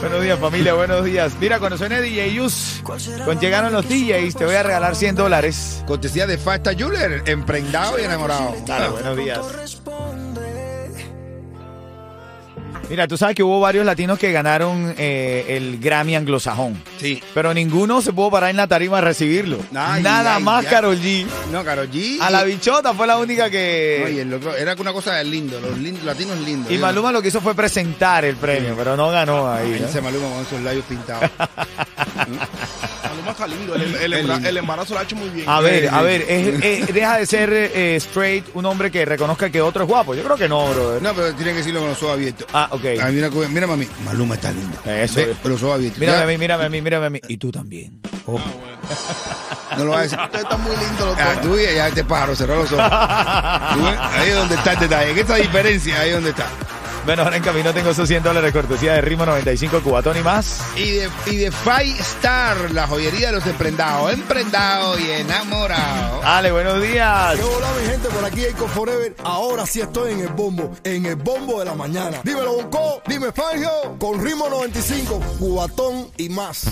buenos 0.00 0.22
días, 0.22 0.38
familia, 0.38 0.74
buenos 0.74 1.04
días. 1.04 1.32
Mira, 1.40 1.58
cuando 1.58 1.78
suene 1.78 2.00
DJ 2.00 2.34
Yus, 2.34 2.80
cuando 2.82 3.40
llegaron 3.40 3.72
los 3.72 3.88
DJs, 3.88 4.34
te 4.34 4.44
voy 4.44 4.56
a 4.56 4.62
regalar 4.62 4.96
100 4.96 5.14
dólares. 5.14 5.82
Cortesía 5.86 6.26
de 6.26 6.38
Fasta 6.38 6.72
Juller, 6.76 7.22
emprendado 7.26 7.98
y 8.00 8.02
enamorado. 8.02 8.54
Dale, 8.66 8.88
buenos 8.88 9.16
días. 9.16 9.81
Mira, 12.90 13.08
tú 13.08 13.16
sabes 13.16 13.34
que 13.34 13.42
hubo 13.42 13.58
varios 13.60 13.86
latinos 13.86 14.18
que 14.18 14.32
ganaron 14.32 14.94
eh, 14.98 15.46
el 15.48 15.78
Grammy 15.78 16.14
anglosajón. 16.14 16.80
Sí. 17.00 17.22
Pero 17.32 17.54
ninguno 17.54 18.02
se 18.02 18.12
pudo 18.12 18.30
parar 18.30 18.50
en 18.50 18.56
la 18.58 18.66
tarima 18.66 18.98
a 18.98 19.00
recibirlo. 19.00 19.58
Ay, 19.74 20.02
Nada 20.02 20.36
ay, 20.36 20.42
más 20.42 20.64
ya. 20.64 20.70
Karol 20.70 20.98
G. 21.00 21.24
No, 21.50 21.64
Karol 21.64 21.90
G. 21.90 22.18
A 22.20 22.28
la 22.30 22.44
bichota 22.44 22.92
fue 22.92 23.06
la 23.06 23.16
única 23.18 23.48
que... 23.48 24.02
Oye, 24.04 24.22
el 24.22 24.34
otro- 24.34 24.54
era 24.54 24.74
una 24.78 24.92
cosa 24.92 25.14
de 25.14 25.24
lindo, 25.24 25.58
los 25.60 25.78
latinos 26.04 26.38
lindos. 26.40 26.70
y 26.70 26.76
Maluma 26.76 27.12
lo 27.12 27.22
que 27.22 27.28
hizo 27.28 27.40
fue 27.40 27.54
presentar 27.54 28.24
el 28.26 28.36
premio, 28.36 28.74
pero 28.76 28.94
no 28.96 29.10
ganó 29.10 29.50
ahí. 29.50 29.78
¿no? 29.80 29.86
Ese 29.86 30.02
Maluma 30.02 30.28
con 30.28 30.42
esos 30.42 30.60
labios 30.60 30.84
pintados. 30.84 31.30
Maluma 33.22 33.30
está 33.32 33.46
lindo. 33.46 33.74
El, 33.74 34.12
el 34.12 34.46
el 34.46 34.56
embarazo 34.56 34.94
lo 34.94 35.00
ha 35.00 35.02
hecho 35.04 35.16
muy 35.16 35.28
bien. 35.30 35.48
A 35.48 35.60
ver, 35.60 35.88
a 35.88 36.02
ver, 36.02 36.22
es- 36.28 36.62
es- 36.64 36.94
deja 36.94 37.18
de 37.18 37.26
ser 37.26 37.52
eh, 37.52 37.96
straight 37.96 38.44
un 38.54 38.66
hombre 38.66 38.90
que 38.90 39.04
reconozca 39.04 39.48
que 39.50 39.60
otro 39.62 39.84
es 39.84 39.88
guapo. 39.88 40.14
Yo 40.14 40.22
creo 40.24 40.36
que 40.36 40.48
no, 40.48 40.66
brother. 40.72 41.00
No, 41.02 41.14
pero 41.14 41.32
tienen 41.34 41.54
que 41.54 41.58
decirlo 41.58 41.80
con 41.80 41.90
los 41.90 42.02
ojos 42.02 42.14
abiertos. 42.14 42.46
Ah, 42.52 42.68
ok. 42.70 42.84
Ah, 43.00 43.08
mira, 43.10 43.30
mira, 43.48 43.66
mami. 43.66 43.86
Maluma 44.04 44.34
está 44.34 44.50
lindo. 44.50 44.76
Eso 44.84 45.16
Ve, 45.16 45.34
con 45.42 45.52
los 45.52 45.62
ojos 45.62 45.76
abiertos. 45.76 45.98
Mírame 46.00 46.18
Ya, 46.18 46.24
a 46.24 46.26
mí, 46.26 46.38
mírame 46.38 46.64
a 46.64 46.68
mí, 46.68 46.82
mírame 46.82 47.06
a 47.06 47.10
mí. 47.10 47.20
Y 47.28 47.36
tú 47.36 47.50
también. 47.52 48.00
Oh. 48.26 48.38
No 49.76 49.86
lo 49.86 49.92
vas 49.92 50.00
a 50.00 50.02
decir. 50.02 50.18
Ustedes 50.22 50.44
están 50.44 50.60
muy 50.62 50.76
lindos 50.76 51.00
los 51.06 51.18
Ah, 51.18 51.32
dos. 51.36 51.40
tú 51.42 51.56
ya 51.58 51.88
este 51.88 52.04
pájaro 52.04 52.36
cerró 52.36 52.56
los 52.56 52.70
ojos. 52.72 52.84
Ahí 52.92 54.28
es 54.28 54.34
donde 54.34 54.54
está 54.54 54.72
el 54.74 54.78
detalle. 54.80 55.10
En 55.12 55.18
esta 55.18 55.34
diferencia, 55.36 55.98
ahí 56.00 56.08
es 56.10 56.14
donde 56.16 56.30
está. 56.30 56.46
Bueno, 57.04 57.24
ahora 57.24 57.36
en 57.36 57.42
camino 57.42 57.74
tengo 57.74 57.90
esos 57.90 58.06
100 58.06 58.22
dólares 58.22 58.52
cortesía 58.52 58.92
de 58.94 59.00
Ritmo 59.00 59.26
95 59.26 59.82
Cubatón 59.82 60.16
y 60.18 60.22
más. 60.22 60.60
Y 60.76 60.90
de, 60.92 61.10
y 61.26 61.36
de 61.36 61.50
Five 61.50 61.96
Star, 61.98 62.70
la 62.70 62.86
joyería 62.86 63.28
de 63.28 63.32
los 63.32 63.46
emprendados. 63.46 64.12
Emprendado 64.12 64.96
y 65.00 65.10
enamorado. 65.10 66.20
Ale, 66.22 66.52
buenos 66.52 66.80
días. 66.80 67.34
¿Qué 67.34 67.42
hola 67.42 67.66
mi 67.80 67.86
gente? 67.90 68.08
Por 68.08 68.24
aquí 68.24 68.44
Eco 68.44 68.68
Forever. 68.68 69.16
Ahora 69.24 69.66
sí 69.66 69.80
estoy 69.80 70.12
en 70.12 70.20
el 70.20 70.28
bombo, 70.28 70.70
en 70.84 71.06
el 71.06 71.16
bombo 71.16 71.58
de 71.58 71.64
la 71.64 71.74
mañana. 71.74 72.20
Dímelo 72.22 72.52
Bonco, 72.54 73.02
dime 73.08 73.32
Fangio, 73.32 73.70
con 73.98 74.24
ritmo 74.24 74.48
95, 74.48 75.20
cubatón 75.40 76.08
y 76.16 76.28
más. 76.28 76.66